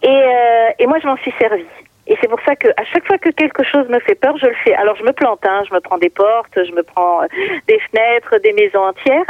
Et, 0.02 0.08
euh, 0.10 0.69
et 0.80 0.86
moi, 0.88 0.97
je 1.02 1.08
m'en 1.08 1.17
suis 1.17 1.34
servi. 1.39 1.65
Et 2.08 2.17
c'est 2.21 2.28
pour 2.30 2.39
ça 2.45 2.56
que 2.56 2.69
à 2.69 2.86
chaque 2.86 3.06
fois 3.06 3.17
que 3.17 3.30
quelque 3.30 3.63
chose 3.63 3.88
me 3.89 4.00
fait 4.00 4.15
peur, 4.15 4.38
je 4.38 4.45
le 4.47 4.54
fais. 4.63 4.73
Alors 4.76 4.95
je 4.95 5.04
me 5.04 5.12
plante, 5.12 5.45
hein, 5.45 5.63
je 5.67 5.73
me 5.73 5.82
prends 5.82 5.97
des 5.97 6.10
portes, 6.10 6.54
je 6.56 6.71
me 6.71 6.82
prends 6.82 7.21
euh, 7.21 7.28
des 7.67 7.80
fenêtres, 7.80 8.38
des 8.38 8.54
maisons 8.54 8.86
entières, 8.86 9.26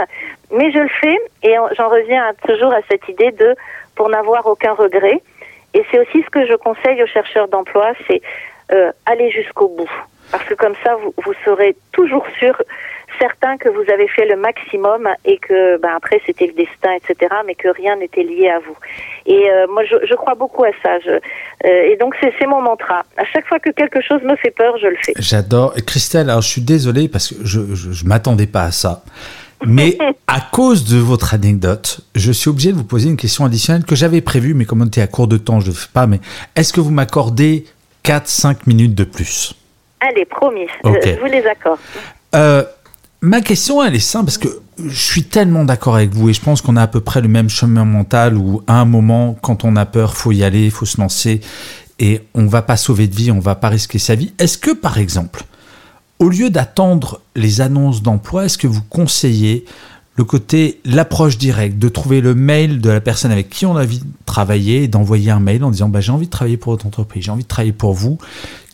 mais 0.51 0.71
je 0.71 0.77
le 0.77 0.87
fais 1.01 1.17
et 1.41 1.57
en- 1.57 1.69
j'en 1.75 1.89
reviens 1.89 2.23
toujours 2.47 2.71
à 2.71 2.81
cette 2.87 3.07
idée 3.09 3.31
de 3.31 3.55
pour 3.95 4.09
n'avoir 4.09 4.45
aucun 4.45 4.73
regret. 4.73 5.23
Et 5.73 5.83
c'est 5.89 5.97
aussi 5.97 6.21
ce 6.21 6.29
que 6.29 6.45
je 6.45 6.53
conseille 6.53 7.01
aux 7.01 7.07
chercheurs 7.07 7.47
d'emploi, 7.47 7.93
c'est 8.07 8.21
euh, 8.71 8.91
aller 9.07 9.31
jusqu'au 9.31 9.69
bout. 9.69 9.89
Parce 10.31 10.43
que 10.43 10.53
comme 10.53 10.75
ça, 10.83 10.95
vous, 10.97 11.15
vous 11.25 11.33
serez 11.45 11.75
toujours 11.93 12.27
sûr, 12.37 12.61
certain 13.19 13.57
que 13.57 13.69
vous 13.69 13.83
avez 13.91 14.07
fait 14.07 14.25
le 14.25 14.35
maximum 14.35 15.07
et 15.25 15.37
que 15.37 15.77
ben, 15.77 15.91
après 15.95 16.21
c'était 16.25 16.47
le 16.47 16.53
destin, 16.53 16.91
etc., 16.93 17.33
mais 17.45 17.55
que 17.55 17.69
rien 17.69 17.95
n'était 17.95 18.23
lié 18.23 18.49
à 18.49 18.59
vous. 18.59 18.75
Et 19.25 19.49
euh, 19.49 19.67
moi, 19.71 19.83
je, 19.83 19.95
je, 20.07 20.15
crois 20.15 20.35
beaucoup 20.35 20.63
à 20.63 20.71
ça. 20.83 20.99
Je, 20.99 21.11
euh, 21.11 21.91
et 21.91 21.97
donc, 21.97 22.15
c'est 22.21 22.47
mon 22.47 22.61
mantra. 22.61 23.03
À 23.17 23.25
chaque 23.25 23.45
fois 23.47 23.59
que 23.59 23.69
quelque 23.71 24.01
chose 24.01 24.21
me 24.23 24.35
fait 24.35 24.51
peur, 24.51 24.77
je 24.81 24.87
le 24.87 24.97
fais. 25.03 25.13
J'adore. 25.17 25.73
Christelle, 25.85 26.29
alors 26.29 26.41
je 26.41 26.49
suis 26.49 26.61
désolé 26.61 27.07
parce 27.07 27.29
que 27.29 27.45
je 27.45 27.59
ne 27.59 28.07
m'attendais 28.07 28.47
pas 28.47 28.63
à 28.63 28.71
ça. 28.71 29.03
Mais 29.65 29.97
à 30.27 30.39
cause 30.39 30.85
de 30.85 30.97
votre 30.97 31.33
anecdote, 31.33 32.01
je 32.15 32.31
suis 32.31 32.49
obligé 32.49 32.71
de 32.71 32.77
vous 32.77 32.83
poser 32.83 33.09
une 33.09 33.17
question 33.17 33.45
additionnelle 33.45 33.85
que 33.85 33.95
j'avais 33.95 34.21
prévue, 34.21 34.53
mais 34.53 34.65
comme 34.65 34.81
on 34.81 34.85
était 34.85 35.01
à 35.01 35.07
court 35.07 35.27
de 35.27 35.37
temps, 35.37 35.59
je 35.59 35.69
ne 35.69 35.75
fais 35.75 35.89
pas. 35.91 36.07
Mais 36.07 36.19
est-ce 36.55 36.73
que 36.73 36.79
vous 36.79 36.91
m'accordez 36.91 37.65
4-5 38.03 38.57
minutes 38.67 38.95
de 38.95 39.03
plus? 39.03 39.55
Allez, 39.99 40.25
promis, 40.25 40.67
je 40.83 41.19
vous 41.19 41.25
les 41.25 41.45
accorde. 41.45 41.79
Euh, 42.35 42.63
ma 43.21 43.41
question, 43.41 43.83
elle 43.83 43.95
est 43.95 43.99
simple 43.99 44.25
parce 44.25 44.37
que 44.37 44.59
je 44.83 44.99
suis 44.99 45.23
tellement 45.23 45.65
d'accord 45.65 45.95
avec 45.95 46.13
vous 46.13 46.29
et 46.29 46.33
je 46.33 46.41
pense 46.41 46.61
qu'on 46.61 46.75
a 46.75 46.83
à 46.83 46.87
peu 46.87 46.99
près 46.99 47.21
le 47.21 47.27
même 47.27 47.49
chemin 47.49 47.85
mental 47.85 48.37
où 48.37 48.61
à 48.67 48.79
un 48.79 48.85
moment, 48.85 49.37
quand 49.41 49.63
on 49.63 49.75
a 49.75 49.85
peur, 49.85 50.15
faut 50.15 50.31
y 50.31 50.43
aller, 50.43 50.69
faut 50.69 50.85
se 50.85 50.99
lancer 50.99 51.41
et 51.99 52.21
on 52.35 52.45
va 52.45 52.61
pas 52.61 52.77
sauver 52.77 53.07
de 53.07 53.15
vie, 53.15 53.31
on 53.31 53.39
va 53.39 53.55
pas 53.55 53.69
risquer 53.69 53.99
sa 53.99 54.15
vie. 54.15 54.31
Est-ce 54.37 54.57
que, 54.57 54.71
par 54.71 54.99
exemple, 54.99 55.45
au 56.19 56.29
lieu 56.29 56.49
d'attendre 56.49 57.21
les 57.35 57.61
annonces 57.61 58.03
d'emploi, 58.03 58.45
est-ce 58.45 58.57
que 58.57 58.67
vous 58.67 58.83
conseillez 58.83 59.65
le 60.15 60.23
côté, 60.23 60.81
l'approche 60.83 61.37
directe, 61.37 61.77
de 61.77 61.89
trouver 61.89 62.21
le 62.21 62.33
mail 62.33 62.81
de 62.81 62.89
la 62.89 63.01
personne 63.01 63.31
avec 63.31 63.49
qui 63.49 63.67
on 63.67 63.77
a 63.77 63.83
envie 63.83 63.99
de 63.99 64.05
travailler 64.25 64.87
d'envoyer 64.87 65.29
un 65.29 65.39
mail 65.39 65.63
en 65.63 65.69
disant 65.69 65.89
bah, 65.89 66.01
j'ai 66.01 66.11
envie 66.11 66.25
de 66.25 66.31
travailler 66.31 66.57
pour 66.57 66.73
votre 66.73 66.87
entreprise, 66.87 67.23
j'ai 67.23 67.31
envie 67.31 67.43
de 67.43 67.47
travailler 67.47 67.71
pour 67.71 67.93
vous, 67.93 68.17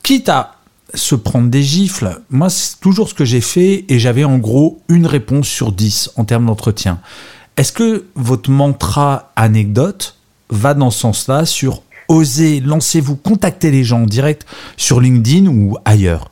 quitte 0.03 0.29
à 0.29 0.55
se 0.93 1.15
prendre 1.15 1.49
des 1.49 1.63
gifles. 1.63 2.21
Moi, 2.29 2.49
c'est 2.49 2.79
toujours 2.79 3.09
ce 3.09 3.13
que 3.13 3.25
j'ai 3.25 3.41
fait 3.41 3.85
et 3.89 3.99
j'avais 3.99 4.23
en 4.23 4.37
gros 4.37 4.81
une 4.89 5.05
réponse 5.05 5.47
sur 5.47 5.71
dix 5.71 6.11
en 6.15 6.25
termes 6.25 6.45
d'entretien. 6.45 6.99
Est-ce 7.57 7.71
que 7.71 8.05
votre 8.15 8.49
mantra 8.49 9.31
anecdote 9.35 10.17
va 10.49 10.73
dans 10.73 10.91
ce 10.91 10.99
sens-là 10.99 11.45
sur 11.45 11.83
oser, 12.07 12.59
lancez-vous, 12.59 13.15
contacter 13.15 13.71
les 13.71 13.83
gens 13.83 14.03
en 14.03 14.07
direct 14.07 14.45
sur 14.77 14.99
LinkedIn 14.99 15.47
ou 15.47 15.77
ailleurs? 15.85 16.29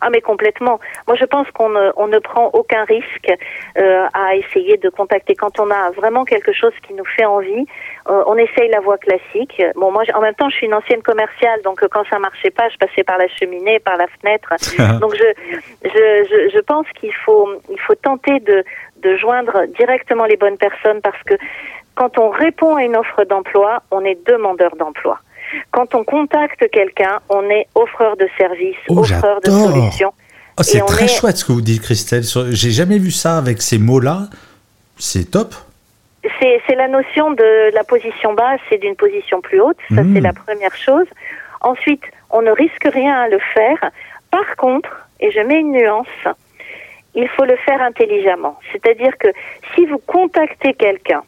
Ah 0.00 0.10
mais 0.10 0.20
complètement. 0.20 0.80
Moi 1.06 1.16
je 1.16 1.24
pense 1.24 1.50
qu'on 1.52 1.70
ne, 1.70 1.90
on 1.96 2.08
ne 2.08 2.18
prend 2.18 2.50
aucun 2.52 2.84
risque 2.84 3.32
euh, 3.78 4.06
à 4.12 4.34
essayer 4.36 4.76
de 4.76 4.88
contacter 4.88 5.34
quand 5.34 5.60
on 5.60 5.70
a 5.70 5.90
vraiment 5.90 6.24
quelque 6.24 6.52
chose 6.52 6.72
qui 6.86 6.94
nous 6.94 7.04
fait 7.04 7.24
envie. 7.24 7.66
Euh, 8.08 8.22
on 8.26 8.36
essaye 8.36 8.68
la 8.70 8.80
voie 8.80 8.98
classique. 8.98 9.62
Bon 9.76 9.90
moi 9.90 10.02
en 10.14 10.20
même 10.20 10.34
temps 10.34 10.48
je 10.48 10.56
suis 10.56 10.66
une 10.66 10.74
ancienne 10.74 11.02
commerciale 11.02 11.62
donc 11.62 11.82
euh, 11.82 11.88
quand 11.90 12.04
ça 12.10 12.18
marchait 12.18 12.50
pas 12.50 12.68
je 12.68 12.76
passais 12.76 13.04
par 13.04 13.18
la 13.18 13.28
cheminée, 13.28 13.78
par 13.78 13.96
la 13.96 14.06
fenêtre. 14.06 14.52
donc 15.00 15.14
je, 15.14 15.58
je, 15.84 15.88
je, 15.88 16.50
je 16.54 16.60
pense 16.60 16.86
qu'il 16.94 17.14
faut 17.14 17.48
il 17.70 17.80
faut 17.80 17.94
tenter 17.94 18.40
de 18.40 18.64
de 19.02 19.16
joindre 19.16 19.66
directement 19.78 20.24
les 20.24 20.36
bonnes 20.36 20.56
personnes 20.56 21.00
parce 21.02 21.22
que 21.24 21.34
quand 21.94 22.18
on 22.18 22.30
répond 22.30 22.74
à 22.74 22.84
une 22.84 22.96
offre 22.96 23.24
d'emploi, 23.24 23.82
on 23.90 24.04
est 24.04 24.18
demandeur 24.26 24.74
d'emploi. 24.76 25.20
Quand 25.70 25.94
on 25.94 26.04
contacte 26.04 26.68
quelqu'un, 26.70 27.20
on 27.28 27.42
est 27.50 27.66
offreur 27.74 28.16
de 28.16 28.28
services, 28.38 28.76
oh, 28.88 28.98
offreur 28.98 29.40
de 29.40 29.50
solutions. 29.50 30.12
Oh, 30.58 30.62
c'est 30.62 30.80
très 30.80 31.08
chouette 31.08 31.36
ce 31.36 31.44
que 31.44 31.52
vous 31.52 31.60
dites, 31.60 31.82
Christelle. 31.82 32.22
J'ai 32.50 32.70
jamais 32.70 32.98
vu 32.98 33.10
ça 33.10 33.38
avec 33.38 33.60
ces 33.60 33.78
mots-là. 33.78 34.28
C'est 34.96 35.30
top. 35.30 35.54
C'est 36.40 36.76
la 36.76 36.88
notion 36.88 37.32
de 37.32 37.74
la 37.74 37.84
position 37.84 38.32
basse 38.34 38.60
et 38.70 38.78
d'une 38.78 38.96
position 38.96 39.40
plus 39.40 39.60
haute. 39.60 39.76
Ça, 39.90 39.96
c'est 39.96 40.02
hmm. 40.02 40.22
la 40.22 40.32
première 40.32 40.74
chose. 40.74 41.06
Ensuite, 41.60 42.02
on 42.30 42.42
ne 42.42 42.50
risque 42.50 42.84
rien 42.84 43.14
à 43.14 43.28
le 43.28 43.38
faire. 43.54 43.90
Par 44.30 44.56
contre, 44.56 44.88
et 45.20 45.30
je 45.30 45.40
mets 45.40 45.60
une 45.60 45.72
nuance, 45.72 46.06
il 47.14 47.28
faut 47.28 47.44
le 47.44 47.56
faire 47.56 47.80
intelligemment. 47.80 48.58
C'est-à-dire 48.72 49.16
que 49.18 49.28
si 49.74 49.86
vous 49.86 49.98
contactez 49.98 50.74
quelqu'un 50.74 51.22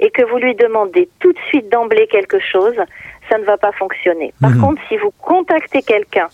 et 0.00 0.10
que 0.10 0.22
vous 0.22 0.38
lui 0.38 0.54
demandez 0.54 1.08
tout 1.20 1.32
de 1.32 1.38
suite 1.48 1.70
d'emblée 1.70 2.06
quelque 2.06 2.38
chose, 2.38 2.76
ça 3.34 3.40
ne 3.40 3.44
va 3.44 3.56
pas 3.56 3.72
fonctionner. 3.72 4.32
Par 4.40 4.50
mhm. 4.50 4.60
contre, 4.60 4.82
si 4.88 4.96
vous 4.96 5.12
contactez 5.20 5.82
quelqu'un, 5.82 6.28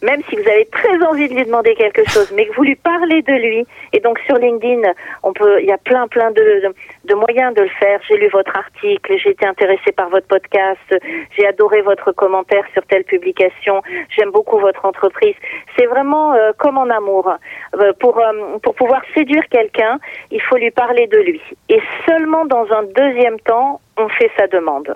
même 0.00 0.22
si 0.28 0.36
vous 0.36 0.48
avez 0.48 0.64
très 0.66 1.02
envie 1.04 1.28
de 1.28 1.34
lui 1.34 1.44
demander 1.44 1.74
quelque 1.74 2.08
chose, 2.08 2.32
mais 2.34 2.46
que 2.46 2.54
vous 2.54 2.62
lui 2.62 2.76
parlez 2.76 3.20
de 3.22 3.32
lui, 3.32 3.66
et 3.92 4.00
donc 4.00 4.18
sur 4.20 4.36
LinkedIn, 4.36 4.82
on 5.24 5.32
peut, 5.32 5.60
il 5.60 5.66
y 5.66 5.72
a 5.72 5.76
plein, 5.76 6.06
plein 6.06 6.30
de, 6.30 6.72
de, 7.04 7.14
moyens 7.14 7.52
de 7.54 7.62
le 7.62 7.68
faire. 7.80 8.00
J'ai 8.08 8.16
lu 8.16 8.28
votre 8.32 8.56
article, 8.56 9.18
j'ai 9.18 9.30
été 9.30 9.44
intéressé 9.44 9.92
par 9.92 10.08
votre 10.08 10.26
podcast, 10.26 10.94
j'ai 11.36 11.46
adoré 11.46 11.82
votre 11.82 12.12
commentaire 12.12 12.64
sur 12.72 12.82
telle 12.86 13.04
publication, 13.04 13.82
j'aime 14.16 14.30
beaucoup 14.30 14.58
votre 14.58 14.84
entreprise. 14.86 15.34
C'est 15.76 15.86
vraiment 15.86 16.32
euh, 16.32 16.52
comme 16.56 16.78
en 16.78 16.88
amour. 16.88 17.34
Euh, 17.74 17.92
pour, 17.98 18.18
euh, 18.18 18.58
pour 18.62 18.74
pouvoir 18.74 19.02
séduire 19.14 19.46
quelqu'un, 19.50 19.98
il 20.30 20.40
faut 20.40 20.56
lui 20.56 20.70
parler 20.70 21.08
de 21.08 21.18
lui. 21.18 21.42
Et 21.68 21.82
seulement 22.06 22.46
dans 22.46 22.66
un 22.70 22.84
deuxième 22.84 23.40
temps, 23.40 23.80
on 23.96 24.08
fait 24.08 24.30
sa 24.38 24.46
demande. 24.46 24.94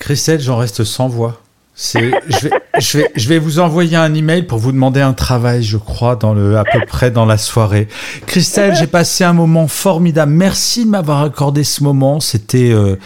Christelle, 0.00 0.40
j'en 0.40 0.56
reste 0.56 0.82
sans 0.82 1.06
voix. 1.08 1.40
Je 1.76 1.98
vais, 1.98 2.50
je, 2.78 2.98
vais, 2.98 3.10
je 3.14 3.28
vais 3.28 3.38
vous 3.38 3.58
envoyer 3.58 3.96
un 3.96 4.12
email 4.12 4.42
pour 4.42 4.58
vous 4.58 4.72
demander 4.72 5.00
un 5.00 5.12
travail, 5.12 5.62
je 5.62 5.76
crois, 5.76 6.16
dans 6.16 6.34
le, 6.34 6.58
à 6.58 6.64
peu 6.64 6.80
près 6.86 7.10
dans 7.10 7.24
la 7.26 7.38
soirée. 7.38 7.86
Christelle, 8.26 8.74
j'ai 8.74 8.86
passé 8.86 9.24
un 9.24 9.32
moment 9.32 9.68
formidable. 9.68 10.32
Merci 10.32 10.84
de 10.84 10.90
m'avoir 10.90 11.22
accordé 11.22 11.64
ce 11.64 11.84
moment. 11.84 12.18
C'était 12.18 12.70
euh, 12.70 12.96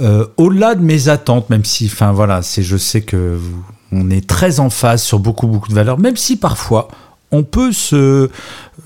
euh, 0.00 0.26
au-delà 0.36 0.74
de 0.74 0.82
mes 0.82 1.08
attentes, 1.08 1.48
même 1.48 1.64
si, 1.64 1.86
enfin 1.86 2.12
voilà, 2.12 2.42
c'est, 2.42 2.62
je 2.62 2.76
sais 2.76 3.00
que 3.00 3.36
vous, 3.40 3.64
on 3.92 4.10
est 4.10 4.26
très 4.26 4.60
en 4.60 4.68
phase 4.68 5.02
sur 5.02 5.18
beaucoup, 5.18 5.46
beaucoup 5.46 5.68
de 5.68 5.74
valeurs, 5.74 5.98
même 5.98 6.16
si 6.16 6.36
parfois 6.36 6.88
on 7.32 7.44
peut 7.44 7.72
se 7.72 7.96
euh, 7.96 8.28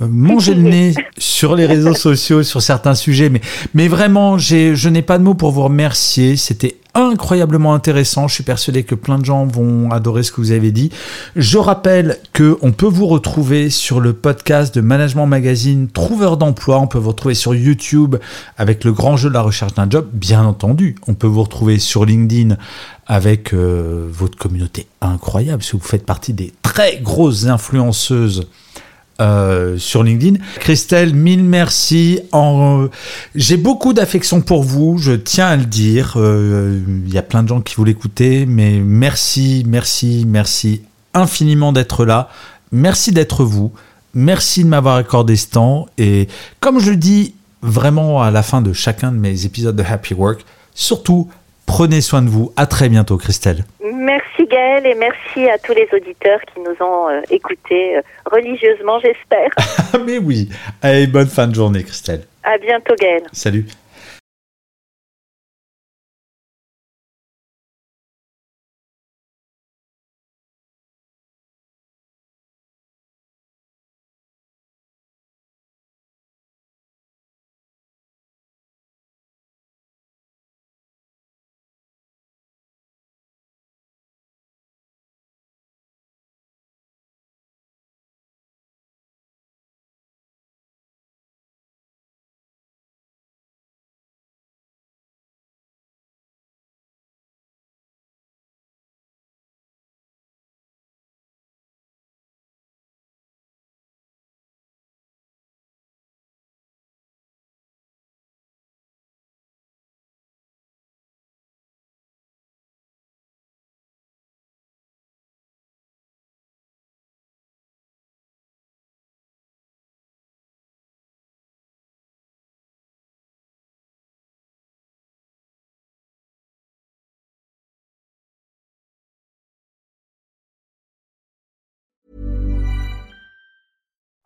manger 0.00 0.54
le 0.54 0.62
nez 0.62 0.94
sur 1.18 1.56
les 1.56 1.66
réseaux 1.66 1.94
sociaux, 1.94 2.42
sur 2.42 2.62
certains 2.62 2.94
sujets, 2.94 3.28
mais, 3.28 3.40
mais 3.74 3.88
vraiment, 3.88 4.38
je 4.38 4.88
n'ai 4.88 5.02
pas 5.02 5.18
de 5.18 5.24
mots 5.24 5.34
pour 5.34 5.50
vous 5.50 5.64
remercier. 5.64 6.36
C'était 6.36 6.76
incroyablement 6.96 7.74
intéressant. 7.74 8.26
Je 8.26 8.34
suis 8.34 8.44
persuadé 8.44 8.82
que 8.82 8.94
plein 8.94 9.18
de 9.18 9.24
gens 9.24 9.46
vont 9.46 9.90
adorer 9.90 10.22
ce 10.22 10.32
que 10.32 10.40
vous 10.40 10.52
avez 10.52 10.72
dit. 10.72 10.90
Je 11.36 11.58
rappelle 11.58 12.18
que 12.32 12.58
on 12.62 12.72
peut 12.72 12.86
vous 12.86 13.06
retrouver 13.06 13.70
sur 13.70 14.00
le 14.00 14.12
podcast 14.12 14.74
de 14.74 14.80
Management 14.80 15.26
Magazine 15.26 15.88
Trouveur 15.88 16.36
d'emploi. 16.36 16.80
On 16.80 16.86
peut 16.86 16.98
vous 16.98 17.10
retrouver 17.10 17.34
sur 17.34 17.54
YouTube 17.54 18.16
avec 18.56 18.84
le 18.84 18.92
grand 18.92 19.16
jeu 19.16 19.28
de 19.28 19.34
la 19.34 19.42
recherche 19.42 19.74
d'un 19.74 19.88
job. 19.88 20.08
Bien 20.12 20.44
entendu, 20.44 20.96
on 21.06 21.14
peut 21.14 21.26
vous 21.26 21.42
retrouver 21.42 21.78
sur 21.78 22.04
LinkedIn 22.04 22.56
avec 23.06 23.54
euh, 23.54 24.08
votre 24.10 24.36
communauté 24.36 24.86
incroyable. 25.00 25.62
Si 25.62 25.72
vous 25.72 25.80
faites 25.80 26.06
partie 26.06 26.32
des 26.32 26.52
très 26.62 26.98
grosses 26.98 27.46
influenceuses 27.46 28.48
euh, 29.20 29.78
sur 29.78 30.02
LinkedIn. 30.02 30.38
Christelle, 30.60 31.14
mille 31.14 31.44
merci. 31.44 32.20
J'ai 33.34 33.56
beaucoup 33.56 33.92
d'affection 33.92 34.40
pour 34.42 34.62
vous, 34.62 34.98
je 34.98 35.12
tiens 35.12 35.46
à 35.46 35.56
le 35.56 35.64
dire. 35.64 36.14
Euh, 36.16 36.80
il 37.06 37.12
y 37.12 37.18
a 37.18 37.22
plein 37.22 37.42
de 37.42 37.48
gens 37.48 37.60
qui 37.60 37.76
vous 37.76 37.84
l'écouter, 37.84 38.46
mais 38.46 38.78
merci, 38.78 39.64
merci, 39.66 40.24
merci 40.26 40.82
infiniment 41.14 41.72
d'être 41.72 42.04
là. 42.04 42.28
Merci 42.72 43.12
d'être 43.12 43.44
vous. 43.44 43.72
Merci 44.14 44.64
de 44.64 44.68
m'avoir 44.68 44.96
accordé 44.96 45.36
ce 45.36 45.48
temps. 45.48 45.86
Et 45.98 46.28
comme 46.60 46.78
je 46.78 46.90
le 46.90 46.96
dis 46.96 47.34
vraiment 47.62 48.22
à 48.22 48.30
la 48.30 48.42
fin 48.42 48.60
de 48.60 48.72
chacun 48.72 49.12
de 49.12 49.18
mes 49.18 49.44
épisodes 49.46 49.76
de 49.76 49.82
Happy 49.82 50.14
Work, 50.14 50.44
surtout 50.74 51.28
Prenez 51.76 52.00
soin 52.00 52.22
de 52.22 52.30
vous. 52.30 52.54
À 52.56 52.64
très 52.64 52.88
bientôt, 52.88 53.18
Christelle. 53.18 53.62
Merci 53.84 54.46
Gaël 54.50 54.86
et 54.86 54.94
merci 54.94 55.46
à 55.46 55.58
tous 55.58 55.74
les 55.74 55.86
auditeurs 55.92 56.40
qui 56.40 56.60
nous 56.60 56.74
ont 56.82 57.10
euh, 57.10 57.20
écoutés 57.30 57.98
euh, 57.98 58.00
religieusement, 58.24 58.98
j'espère. 58.98 59.50
Mais 60.06 60.16
oui. 60.16 60.48
Allez, 60.80 61.06
bonne 61.06 61.26
fin 61.26 61.46
de 61.46 61.54
journée, 61.54 61.82
Christelle. 61.82 62.22
À 62.44 62.56
bientôt, 62.56 62.94
Gaël. 62.98 63.24
Salut. 63.30 63.66